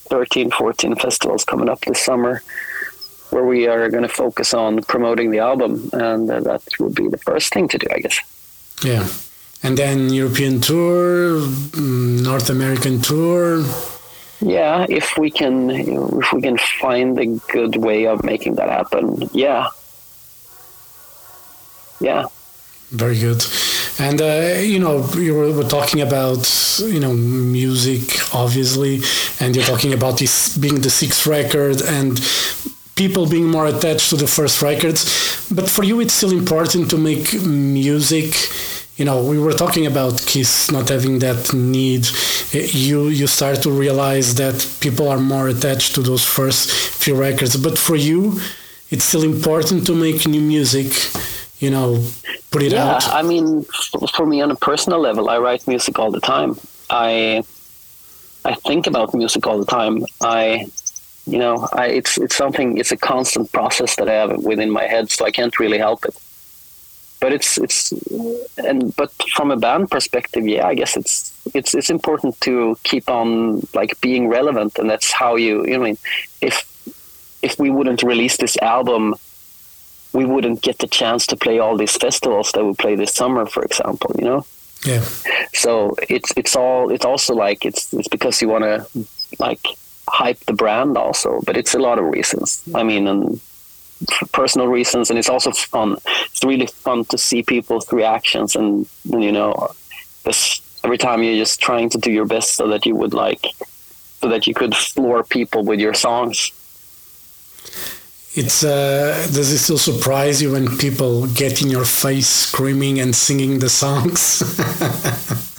13, 0.08 0.50
14 0.50 0.96
festivals 0.96 1.44
coming 1.44 1.68
up 1.68 1.80
this 1.80 2.00
summer 2.00 2.42
where 3.30 3.44
we 3.44 3.66
are 3.66 3.88
going 3.88 4.02
to 4.02 4.08
focus 4.08 4.54
on 4.54 4.82
promoting 4.82 5.30
the 5.30 5.38
album, 5.40 5.90
and 5.92 6.30
uh, 6.30 6.40
that 6.40 6.62
will 6.78 6.90
be 6.90 7.08
the 7.08 7.18
first 7.18 7.52
thing 7.52 7.66
to 7.68 7.78
do, 7.78 7.86
I 7.92 7.98
guess. 7.98 8.18
Yeah, 8.84 9.08
and 9.62 9.76
then 9.76 10.12
European 10.12 10.60
tour, 10.60 11.40
mm, 11.40 12.22
North 12.22 12.50
American 12.50 13.00
tour. 13.02 13.64
Yeah, 14.40 14.86
if 14.88 15.16
we 15.16 15.30
can, 15.30 15.70
if 15.70 16.32
we 16.32 16.42
can 16.42 16.58
find 16.58 17.18
a 17.18 17.26
good 17.52 17.76
way 17.76 18.06
of 18.06 18.22
making 18.22 18.56
that 18.56 18.68
happen, 18.68 19.30
yeah, 19.32 19.70
yeah. 22.00 22.26
Very 22.90 23.18
good. 23.18 23.42
And 23.98 24.20
uh, 24.20 24.60
you 24.60 24.78
know, 24.78 25.04
you 25.16 25.34
were, 25.34 25.64
talking 25.64 26.02
about 26.02 26.46
you 26.78 27.00
know 27.00 27.12
music, 27.14 28.34
obviously, 28.34 29.00
and 29.40 29.56
you're 29.56 29.64
talking 29.64 29.92
about 29.92 30.18
this 30.18 30.56
being 30.56 30.80
the 30.80 30.90
sixth 30.90 31.26
record, 31.26 31.82
and 31.82 32.20
people 32.94 33.26
being 33.26 33.46
more 33.46 33.66
attached 33.66 34.10
to 34.10 34.16
the 34.16 34.26
first 34.26 34.62
records. 34.62 35.48
But 35.50 35.68
for 35.68 35.82
you, 35.82 36.00
it's 36.00 36.14
still 36.14 36.32
important 36.32 36.90
to 36.90 36.98
make 36.98 37.32
music. 37.42 38.34
You 38.96 39.04
know, 39.04 39.22
we 39.22 39.38
were 39.38 39.52
talking 39.52 39.86
about 39.86 40.24
Kiss 40.24 40.70
not 40.70 40.88
having 40.88 41.18
that 41.20 41.52
need. 41.52 42.06
You 42.52 43.08
you 43.08 43.26
start 43.26 43.62
to 43.62 43.70
realize 43.70 44.34
that 44.36 44.66
people 44.80 45.08
are 45.08 45.18
more 45.18 45.48
attached 45.48 45.94
to 45.96 46.02
those 46.02 46.24
first 46.24 46.70
few 46.70 47.14
records. 47.16 47.56
But 47.56 47.78
for 47.78 47.96
you, 47.96 48.40
it's 48.90 49.04
still 49.04 49.24
important 49.24 49.86
to 49.86 49.94
make 49.94 50.26
new 50.26 50.40
music. 50.40 50.92
You 51.58 51.70
know, 51.70 52.04
put 52.50 52.62
it 52.62 52.72
yeah, 52.72 52.94
out. 52.94 53.08
I 53.08 53.22
mean, 53.22 53.64
for 54.14 54.26
me 54.26 54.42
on 54.42 54.50
a 54.50 54.56
personal 54.56 55.00
level, 55.00 55.28
I 55.28 55.38
write 55.38 55.66
music 55.66 55.98
all 55.98 56.10
the 56.10 56.20
time. 56.20 56.56
I 56.90 57.42
I 58.44 58.54
think 58.54 58.86
about 58.86 59.14
music 59.14 59.46
all 59.46 59.58
the 59.58 59.66
time. 59.66 60.04
I 60.20 60.66
you 61.26 61.38
know, 61.38 61.68
I, 61.72 61.86
it's 61.88 62.16
it's 62.18 62.36
something. 62.36 62.78
It's 62.78 62.92
a 62.92 62.96
constant 62.96 63.50
process 63.52 63.96
that 63.96 64.08
I 64.08 64.14
have 64.14 64.44
within 64.44 64.70
my 64.70 64.84
head, 64.84 65.10
so 65.10 65.24
I 65.24 65.32
can't 65.32 65.58
really 65.58 65.78
help 65.78 66.04
it. 66.04 66.14
But 67.26 67.32
it's 67.32 67.58
it's 67.58 67.92
and 68.56 68.94
but 68.94 69.10
from 69.34 69.50
a 69.50 69.56
band 69.56 69.90
perspective, 69.90 70.46
yeah, 70.46 70.64
I 70.64 70.76
guess 70.76 70.96
it's 70.96 71.34
it's 71.54 71.74
it's 71.74 71.90
important 71.90 72.40
to 72.42 72.78
keep 72.84 73.10
on 73.10 73.66
like 73.74 74.00
being 74.00 74.28
relevant, 74.28 74.78
and 74.78 74.88
that's 74.88 75.10
how 75.10 75.34
you 75.34 75.66
you 75.66 75.72
know 75.76 75.82
I 75.82 75.86
mean 75.86 75.98
if 76.40 76.54
if 77.42 77.58
we 77.58 77.68
wouldn't 77.68 78.04
release 78.04 78.36
this 78.36 78.56
album, 78.58 79.16
we 80.12 80.24
wouldn't 80.24 80.62
get 80.62 80.78
the 80.78 80.86
chance 80.86 81.26
to 81.26 81.36
play 81.36 81.58
all 81.58 81.76
these 81.76 81.96
festivals 81.96 82.52
that 82.52 82.64
we 82.64 82.74
play 82.74 82.94
this 82.94 83.12
summer, 83.12 83.44
for 83.44 83.64
example. 83.64 84.14
You 84.20 84.24
know. 84.24 84.46
Yeah. 84.84 85.02
So 85.52 85.96
it's 86.08 86.32
it's 86.36 86.54
all 86.54 86.92
it's 86.92 87.04
also 87.04 87.34
like 87.34 87.66
it's 87.66 87.92
it's 87.92 88.06
because 88.08 88.40
you 88.40 88.48
want 88.48 88.62
to 88.62 88.86
like 89.40 89.66
hype 90.08 90.38
the 90.46 90.52
brand 90.52 90.96
also, 90.96 91.40
but 91.44 91.56
it's 91.56 91.74
a 91.74 91.80
lot 91.80 91.98
of 91.98 92.04
reasons. 92.04 92.62
I 92.72 92.84
mean, 92.84 93.08
and 93.08 93.40
personal 94.32 94.68
reasons, 94.68 95.10
and 95.10 95.18
it's 95.18 95.28
also 95.28 95.50
fun. 95.52 95.96
It's 96.26 96.44
really 96.44 96.66
fun 96.66 97.04
to 97.06 97.18
see 97.18 97.42
people's 97.42 97.90
reactions, 97.92 98.56
and, 98.56 98.88
and 99.12 99.22
you 99.22 99.32
know, 99.32 99.68
this 100.24 100.60
every 100.84 100.98
time 100.98 101.22
you're 101.22 101.36
just 101.36 101.60
trying 101.60 101.88
to 101.90 101.98
do 101.98 102.12
your 102.12 102.26
best 102.26 102.54
so 102.54 102.68
that 102.68 102.86
you 102.86 102.94
would 102.94 103.14
like, 103.14 103.46
so 104.20 104.28
that 104.28 104.46
you 104.46 104.54
could 104.54 104.74
floor 104.74 105.24
people 105.24 105.64
with 105.64 105.80
your 105.80 105.94
songs. 105.94 106.52
It's 108.34 108.62
uh, 108.62 109.26
does 109.32 109.50
it 109.50 109.58
still 109.58 109.78
surprise 109.78 110.42
you 110.42 110.52
when 110.52 110.76
people 110.76 111.26
get 111.26 111.62
in 111.62 111.70
your 111.70 111.86
face 111.86 112.28
screaming 112.28 113.00
and 113.00 113.14
singing 113.14 113.60
the 113.60 113.70
songs? 113.70 114.42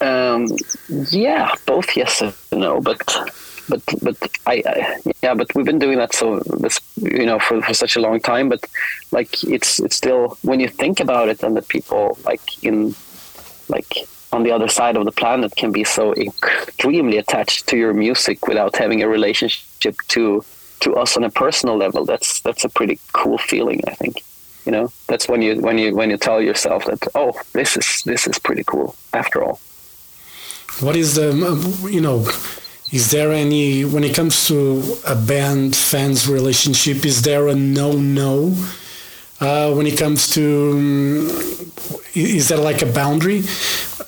Um, 0.00 0.48
yeah, 1.10 1.54
both 1.64 1.96
yes 1.96 2.20
and 2.20 2.34
no, 2.52 2.80
but 2.80 3.00
but 3.68 3.82
but 4.02 4.16
I, 4.46 4.62
I, 4.66 5.00
yeah, 5.22 5.34
but 5.34 5.54
we've 5.54 5.66
been 5.66 5.78
doing 5.78 5.98
that 5.98 6.14
so 6.14 6.40
this 6.40 6.80
you 6.96 7.26
know 7.26 7.38
for, 7.38 7.60
for 7.62 7.74
such 7.74 7.96
a 7.96 8.00
long 8.00 8.20
time. 8.20 8.48
But 8.48 8.64
like 9.10 9.42
it's 9.44 9.80
it's 9.80 9.96
still 9.96 10.38
when 10.42 10.60
you 10.60 10.68
think 10.68 11.00
about 11.00 11.28
it, 11.28 11.42
and 11.42 11.56
that 11.56 11.68
people 11.68 12.18
like 12.24 12.64
in 12.64 12.94
like 13.68 14.08
on 14.32 14.42
the 14.42 14.52
other 14.52 14.68
side 14.68 14.96
of 14.96 15.04
the 15.04 15.12
planet 15.12 15.54
can 15.56 15.72
be 15.72 15.84
so 15.84 16.12
extremely 16.14 17.18
attached 17.18 17.66
to 17.68 17.76
your 17.76 17.94
music 17.94 18.46
without 18.46 18.76
having 18.76 19.02
a 19.02 19.08
relationship 19.08 19.96
to 20.08 20.44
to 20.80 20.94
us 20.94 21.16
on 21.16 21.24
a 21.24 21.30
personal 21.30 21.76
level. 21.76 22.04
That's 22.04 22.40
that's 22.40 22.64
a 22.64 22.68
pretty 22.68 22.98
cool 23.12 23.38
feeling, 23.38 23.80
I 23.86 23.94
think. 23.94 24.22
You 24.64 24.72
know, 24.72 24.92
that's 25.06 25.28
when 25.28 25.42
you 25.42 25.60
when 25.60 25.78
you 25.78 25.94
when 25.94 26.10
you 26.10 26.16
tell 26.16 26.40
yourself 26.42 26.84
that 26.86 27.06
oh, 27.14 27.32
this 27.52 27.76
is 27.76 28.02
this 28.04 28.26
is 28.26 28.38
pretty 28.38 28.64
cool 28.64 28.96
after 29.12 29.42
all. 29.42 29.60
What 30.80 30.94
is 30.94 31.14
the, 31.14 31.32
you 31.90 32.02
know, 32.02 32.26
is 32.92 33.10
there 33.10 33.32
any, 33.32 33.84
when 33.84 34.04
it 34.04 34.14
comes 34.14 34.46
to 34.48 34.96
a 35.06 35.16
band 35.16 35.74
fans 35.74 36.28
relationship, 36.28 37.04
is 37.04 37.22
there 37.22 37.48
a 37.48 37.54
no 37.54 37.92
no? 37.92 38.54
Uh, 39.40 39.74
when 39.74 39.86
it 39.86 39.98
comes 39.98 40.30
to, 40.30 40.72
um, 40.72 41.72
is 42.14 42.48
there 42.48 42.58
like 42.58 42.82
a 42.82 42.86
boundary? 42.86 43.42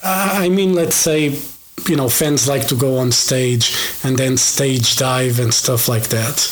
Uh, 0.02 0.30
I 0.34 0.48
mean, 0.48 0.74
let's 0.74 0.96
say, 0.96 1.38
you 1.86 1.96
know, 1.96 2.08
fans 2.08 2.48
like 2.48 2.66
to 2.68 2.76
go 2.76 2.98
on 2.98 3.12
stage 3.12 3.76
and 4.04 4.16
then 4.16 4.36
stage 4.36 4.96
dive 4.96 5.38
and 5.38 5.52
stuff 5.52 5.88
like 5.88 6.08
that. 6.08 6.48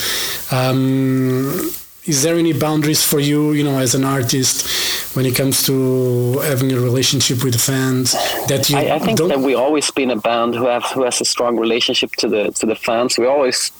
Um, 0.50 1.70
is 2.06 2.22
there 2.22 2.36
any 2.36 2.52
boundaries 2.52 3.02
for 3.02 3.20
you, 3.20 3.52
you 3.52 3.64
know, 3.64 3.78
as 3.78 3.94
an 3.94 4.04
artist, 4.04 5.16
when 5.16 5.26
it 5.26 5.34
comes 5.34 5.64
to 5.66 6.38
having 6.40 6.72
a 6.72 6.80
relationship 6.80 7.42
with 7.42 7.60
fans? 7.60 8.12
That 8.46 8.70
you 8.70 8.78
I, 8.78 8.96
I 8.96 8.98
think 8.98 9.18
don't? 9.18 9.28
that 9.28 9.40
we 9.40 9.54
always 9.54 9.90
been 9.90 10.10
a 10.10 10.16
band 10.16 10.54
who 10.54 10.66
have 10.66 10.84
who 10.84 11.02
has 11.04 11.20
a 11.20 11.24
strong 11.24 11.58
relationship 11.58 12.12
to 12.18 12.28
the 12.28 12.50
to 12.52 12.66
the 12.66 12.76
fans. 12.76 13.18
We 13.18 13.26
always 13.26 13.72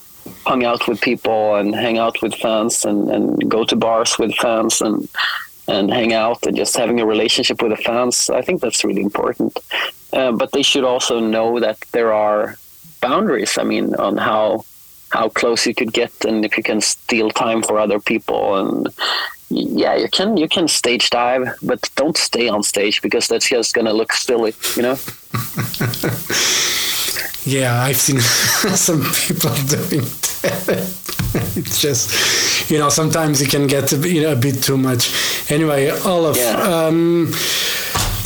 hung 0.44 0.64
out 0.64 0.88
with 0.88 1.00
people 1.00 1.54
and 1.54 1.74
hang 1.74 1.98
out 1.98 2.20
with 2.20 2.34
fans 2.34 2.84
and, 2.84 3.08
and 3.08 3.48
go 3.48 3.64
to 3.64 3.76
bars 3.76 4.18
with 4.18 4.34
fans 4.34 4.80
and 4.80 5.08
and 5.68 5.92
hang 5.92 6.12
out 6.12 6.44
and 6.46 6.56
just 6.56 6.76
having 6.76 7.00
a 7.00 7.06
relationship 7.06 7.62
with 7.62 7.76
the 7.76 7.82
fans. 7.82 8.30
I 8.30 8.42
think 8.42 8.60
that's 8.60 8.84
really 8.84 9.02
important. 9.02 9.58
Uh, 10.12 10.32
but 10.32 10.52
they 10.52 10.62
should 10.62 10.84
also 10.84 11.20
know 11.20 11.60
that 11.60 11.78
there 11.92 12.12
are 12.12 12.56
boundaries. 13.00 13.58
I 13.58 13.64
mean, 13.64 13.94
on 13.96 14.16
how 14.16 14.64
how 15.10 15.28
close 15.28 15.66
you 15.66 15.74
could 15.74 15.92
get 15.92 16.12
and 16.24 16.44
if 16.44 16.56
you 16.56 16.62
can 16.62 16.80
steal 16.80 17.30
time 17.30 17.62
for 17.62 17.78
other 17.78 18.00
people 18.00 18.56
and 18.56 18.88
yeah 19.48 19.94
you 19.94 20.08
can 20.08 20.36
you 20.36 20.48
can 20.48 20.66
stage 20.66 21.08
dive 21.10 21.46
but 21.62 21.88
don't 21.94 22.16
stay 22.16 22.48
on 22.48 22.62
stage 22.62 23.00
because 23.00 23.28
that's 23.28 23.48
just 23.48 23.72
gonna 23.74 23.92
look 23.92 24.12
silly 24.12 24.52
you 24.76 24.82
know 24.82 24.96
Yeah, 27.44 27.80
I've 27.80 27.96
seen 27.96 28.18
some 28.74 29.04
people 29.14 29.50
doing 29.68 30.02
that. 30.42 30.92
it's 31.54 31.80
just, 31.80 32.68
you 32.68 32.76
know, 32.80 32.88
sometimes 32.88 33.40
it 33.40 33.50
can 33.50 33.68
get 33.68 33.92
a 33.92 33.96
bit, 33.96 34.10
you 34.12 34.22
know, 34.22 34.32
a 34.32 34.36
bit 34.36 34.64
too 34.64 34.76
much. 34.76 35.12
Anyway, 35.48 35.90
Olaf, 36.04 36.36
Yeah. 36.36 36.56
um, 36.60 37.32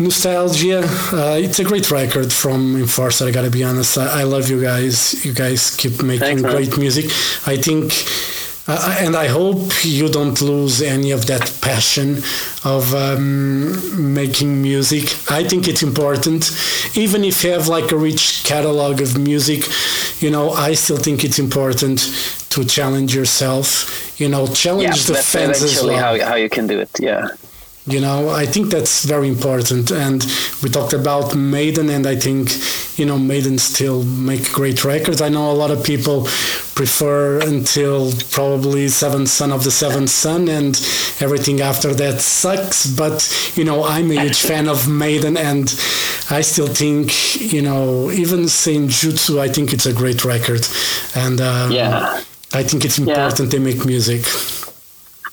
Nostalgia, 0.01 0.81
uh, 1.13 1.37
it's 1.39 1.59
a 1.59 1.65
great 1.65 1.91
record 1.91 2.33
from 2.33 2.77
Enforcer, 2.77 3.27
I 3.27 3.31
gotta 3.31 3.51
be 3.51 3.63
honest. 3.63 3.99
I, 3.99 4.21
I 4.21 4.23
love 4.25 4.49
you 4.49 4.61
guys. 4.61 5.25
You 5.25 5.35
guys 5.35 5.77
keep 5.77 6.03
making 6.03 6.39
Thanks, 6.39 6.43
great 6.43 6.79
music. 6.79 7.07
I 7.47 7.57
think. 7.57 7.93
Uh, 8.69 8.99
and 9.01 9.17
I 9.17 9.27
hope 9.27 9.85
you 9.85 10.09
don't 10.09 10.41
lose 10.41 10.81
any 10.81 11.11
of 11.11 11.27
that 11.27 11.59
passion 11.61 12.19
of 12.65 12.95
um, 12.95 14.15
making 14.15 14.63
music. 14.63 15.05
I 15.29 15.43
think 15.43 15.67
it's 15.67 15.83
important, 15.83 16.53
even 16.97 17.25
if 17.25 17.43
you 17.43 17.51
have 17.51 17.67
like 17.67 17.91
a 17.91 17.97
rich 17.97 18.45
catalog 18.45 19.01
of 19.01 19.19
music. 19.19 19.65
You 20.23 20.31
know, 20.31 20.51
I 20.51 20.75
still 20.75 20.99
think 20.99 21.25
it's 21.25 21.39
important 21.39 21.99
to 22.51 22.65
challenge 22.65 23.15
yourself. 23.15 24.19
You 24.21 24.29
know, 24.29 24.47
challenge 24.47 24.85
yeah 24.85 25.07
the 25.07 25.13
that's 25.15 25.33
fans 25.33 25.51
as 25.51 25.63
eventually 25.63 25.95
well. 25.95 26.19
how, 26.19 26.29
how 26.29 26.35
you 26.37 26.49
can 26.49 26.67
do 26.67 26.79
it 26.79 26.91
yeah 27.01 27.29
You 27.87 28.01
know, 28.01 28.29
I 28.29 28.45
think 28.45 28.71
that's 28.71 29.05
very 29.05 29.27
important. 29.29 29.91
And 29.91 30.25
we 30.63 30.69
talked 30.69 30.93
about 30.93 31.35
Maiden, 31.35 31.89
and 31.89 32.07
I 32.07 32.15
think, 32.15 32.51
you 32.99 33.07
know, 33.07 33.19
Maiden 33.19 33.59
still 33.59 34.03
make 34.05 34.53
great 34.53 34.85
records. 34.85 35.23
I 35.23 35.31
know 35.31 35.51
a 35.51 35.55
lot 35.55 35.71
of 35.71 35.83
people 35.83 36.25
prefer 36.75 37.41
until 37.41 38.13
probably 38.31 38.89
Seventh 38.89 39.31
Son 39.31 39.51
of 39.51 39.65
the 39.65 39.71
Seventh 39.71 40.11
Son, 40.11 40.49
and 40.49 40.77
everything 41.21 41.63
after 41.63 41.95
that 41.95 42.21
sucks. 42.21 42.87
But, 42.87 43.53
you 43.57 43.65
know, 43.65 43.83
I'm 43.83 44.11
a 44.11 44.25
huge 44.25 44.43
fan 44.43 44.69
of 44.69 44.87
Maiden, 44.89 45.39
and 45.39 45.65
I 46.31 46.43
still 46.43 46.69
think, 46.69 47.41
you 47.53 47.63
know, 47.63 48.11
even 48.11 48.41
Senjutsu, 48.41 49.39
I 49.39 49.49
think 49.49 49.73
it's 49.73 49.87
a 49.87 49.93
great 49.95 50.25
record. 50.25 50.67
And 51.15 51.41
um, 51.41 51.73
yeah 51.73 52.23
I 52.53 52.65
think 52.65 52.85
it's 52.85 52.99
important 52.99 53.51
they 53.53 53.61
make 53.61 53.87
music. 53.87 54.23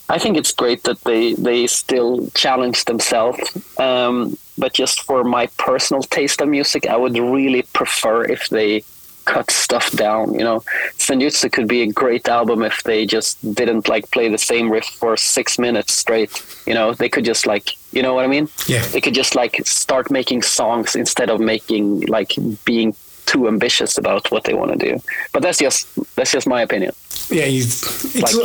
I 0.09 0.17
think 0.19 0.37
it's 0.37 0.53
great 0.53 0.83
that 0.83 1.01
they 1.03 1.33
they 1.33 1.67
still 1.67 2.29
challenge 2.31 2.85
themselves. 2.85 3.41
Um, 3.77 4.37
but 4.57 4.73
just 4.73 5.03
for 5.03 5.23
my 5.23 5.47
personal 5.57 6.01
taste 6.01 6.41
of 6.41 6.49
music, 6.49 6.87
I 6.87 6.97
would 6.97 7.17
really 7.17 7.61
prefer 7.61 8.23
if 8.23 8.49
they 8.49 8.83
cut 9.25 9.51
stuff 9.51 9.91
down. 9.91 10.33
You 10.33 10.45
know, 10.45 10.59
Senjutsu 10.97 11.51
could 11.51 11.67
be 11.67 11.81
a 11.83 11.91
great 11.91 12.27
album 12.27 12.63
if 12.63 12.81
they 12.83 13.05
just 13.05 13.37
didn't 13.53 13.87
like 13.87 14.09
play 14.11 14.29
the 14.29 14.37
same 14.37 14.71
riff 14.71 14.85
for 14.85 15.17
six 15.17 15.59
minutes 15.59 15.93
straight. 15.93 16.31
You 16.65 16.73
know, 16.73 16.93
they 16.93 17.09
could 17.09 17.25
just 17.25 17.45
like, 17.45 17.75
you 17.91 18.01
know 18.01 18.13
what 18.13 18.23
I 18.23 18.27
mean? 18.27 18.47
Yeah. 18.65 18.85
They 18.87 19.01
could 19.01 19.13
just 19.13 19.35
like 19.35 19.55
start 19.65 20.09
making 20.09 20.41
songs 20.43 20.95
instead 20.95 21.29
of 21.29 21.39
making 21.39 22.01
like 22.07 22.31
being 22.65 22.95
too 23.31 23.47
ambitious 23.47 23.97
about 23.97 24.23
what 24.31 24.43
they 24.45 24.53
want 24.59 24.71
to 24.75 24.79
do. 24.89 24.93
But 25.33 25.41
that's 25.43 25.59
just 25.65 25.79
that's 26.15 26.31
just 26.37 26.47
my 26.55 26.61
opinion 26.67 26.93
Yeah, 27.37 27.47
it's 27.59 28.15
like 28.25 28.35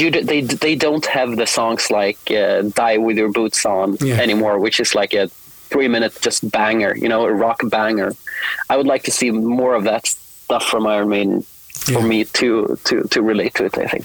you 0.00 0.10
they 0.10 0.40
they 0.64 0.74
don't 0.86 1.06
have 1.18 1.30
the 1.42 1.46
songs 1.46 1.82
like 2.00 2.18
uh, 2.30 2.62
"Die 2.82 2.96
with 3.06 3.16
Your 3.22 3.30
Boots 3.38 3.60
On" 3.76 3.86
Yeah. 4.00 4.18
anymore, 4.26 4.56
which 4.64 4.78
is 4.84 4.90
like 5.00 5.12
a 5.22 5.24
three 5.72 5.88
minute 5.94 6.12
just 6.26 6.40
banger, 6.50 6.92
you 7.02 7.08
know, 7.12 7.22
a 7.32 7.32
rock 7.46 7.60
banger. 7.76 8.10
I 8.72 8.74
would 8.78 8.90
like 8.94 9.04
to 9.08 9.12
see 9.18 9.30
more 9.30 9.74
of 9.78 9.84
that 9.90 10.04
stuff 10.44 10.64
from 10.72 10.82
Iron 10.94 11.08
Maiden 11.14 11.42
for 11.86 12.00
Yeah. 12.02 12.12
me 12.12 12.18
to 12.40 12.46
to 12.88 12.94
to 13.14 13.18
relate 13.32 13.52
to 13.58 13.62
it. 13.68 13.74
I 13.84 13.86
think. 13.92 14.04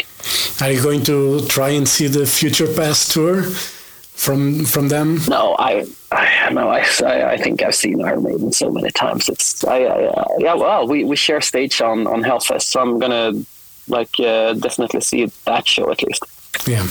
Are 0.62 0.71
you 0.76 0.82
going 0.89 1.04
to 1.12 1.17
try 1.56 1.69
and 1.78 1.86
see 1.95 2.08
the 2.19 2.26
Future 2.39 2.69
Past 2.80 3.02
tour 3.13 3.36
from 4.18 4.66
from 4.66 4.88
them? 4.90 5.20
No, 5.30 5.56
I, 5.60 5.86
I 6.12 6.50
no, 6.52 6.70
I, 6.70 6.86
I, 7.06 7.32
I 7.34 7.38
think 7.38 7.62
I've 7.62 7.76
seen 7.76 8.04
Iron 8.04 8.24
Maiden 8.24 8.52
so 8.52 8.72
many 8.72 8.90
times. 8.92 9.30
It's, 9.30 9.64
I, 9.64 9.84
I 9.84 10.26
yeah, 10.40 10.56
well, 10.56 10.88
we, 10.88 11.04
we 11.04 11.16
share 11.16 11.40
stage 11.40 11.80
on 11.82 12.08
on 12.08 12.24
Hellfest, 12.24 12.64
so 12.64 12.82
I'm 12.82 13.00
gonna 13.00 13.34
like 13.88 14.20
uh, 14.20 14.54
definitely 14.54 15.02
see 15.02 15.26
that 15.46 15.68
show 15.68 15.92
at 15.92 16.04
least. 16.04 16.24
Yeah, 16.66 16.84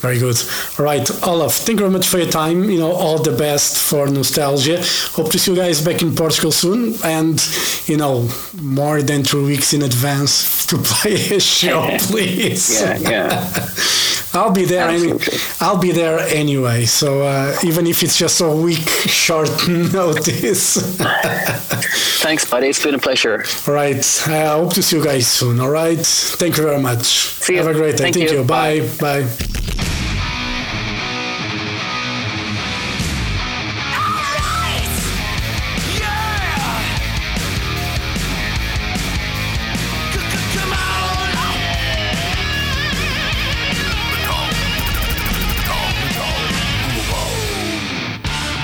very 0.00 0.18
good. 0.18 0.36
All 0.78 0.84
right, 0.86 1.08
Olaf, 1.26 1.54
thank 1.54 1.78
you 1.78 1.84
very 1.84 1.90
much 1.90 2.08
for 2.08 2.18
your 2.18 2.30
time. 2.30 2.64
You 2.64 2.78
know, 2.78 2.92
all 2.92 3.18
the 3.18 3.36
best 3.36 3.76
for 3.76 4.08
nostalgia. 4.08 4.82
Hope 5.12 5.30
to 5.30 5.38
see 5.38 5.50
you 5.52 5.56
guys 5.56 5.84
back 5.84 6.00
in 6.00 6.14
Portugal 6.14 6.52
soon, 6.52 6.94
and 7.04 7.38
you 7.86 7.98
know, 7.98 8.28
more 8.60 9.02
than 9.02 9.22
two 9.22 9.44
weeks 9.44 9.74
in 9.74 9.82
advance 9.82 10.66
to 10.68 10.78
play 10.78 11.36
a 11.36 11.40
show, 11.40 11.96
please. 12.00 12.80
Yeah, 12.80 12.96
yeah. 12.96 13.68
I'll 14.34 14.50
be 14.52 14.64
there. 14.64 14.88
Any, 14.88 15.12
I'll 15.60 15.78
be 15.78 15.92
there 15.92 16.18
anyway. 16.20 16.86
So 16.86 17.22
uh, 17.22 17.54
even 17.64 17.86
if 17.86 18.02
it's 18.02 18.16
just 18.16 18.40
a 18.40 18.48
week 18.48 18.88
short 18.88 19.50
notice. 19.68 20.96
Thanks, 22.22 22.48
buddy. 22.48 22.68
It's 22.68 22.82
been 22.82 22.94
a 22.94 22.98
pleasure. 22.98 23.44
all 23.66 23.74
right. 23.74 24.04
I 24.26 24.46
hope 24.46 24.72
to 24.74 24.82
see 24.82 24.96
you 24.96 25.04
guys 25.04 25.26
soon. 25.26 25.60
All 25.60 25.70
right. 25.70 25.98
Thank 26.04 26.56
you 26.56 26.62
very 26.62 26.80
much. 26.80 27.04
See 27.04 27.54
you. 27.54 27.58
Have 27.62 27.68
a 27.68 27.74
great 27.74 27.96
day. 27.96 28.04
Thank 28.04 28.16
Thank, 28.16 28.30
you. 28.30 28.38
you. 28.38 28.44
Bye. 28.44 28.88
Bye. 29.00 29.61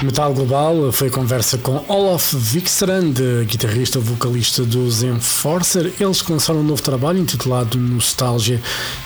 Metal 0.09 0.33
Global 0.33 0.91
foi 0.91 1.11
conversa 1.11 1.59
com 1.59 1.85
Olaf 1.87 2.33
Wikstrand, 2.33 3.45
guitarrista 3.45 4.01
vocalista 4.01 4.65
dos 4.65 5.03
Enforcer. 5.03 5.93
Eles 6.01 6.27
lançaram 6.27 6.61
um 6.61 6.65
novo 6.65 6.81
trabalho 6.81 7.19
intitulado 7.19 7.77
Nostalgia, 7.77 8.59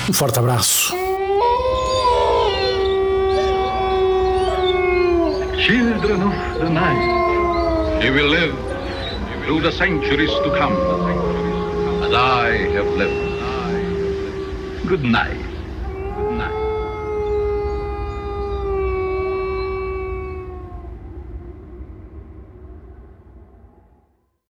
Um 0.10 0.14
forte 0.14 0.40
abraço. 0.40 0.94
Children 5.68 6.24
of 6.24 6.60
the 6.60 6.70
night, 6.70 7.17
you 8.04 8.14
will 8.14 8.30
live 8.30 8.56
through 9.44 9.62
the 9.62 9.72
centuries 9.72 10.30
to 10.30 10.50
come, 10.58 10.74
as 12.04 12.14
I 12.14 12.50
have 12.74 12.88
lived. 13.02 13.28
Good 14.88 15.04
night. 15.04 15.47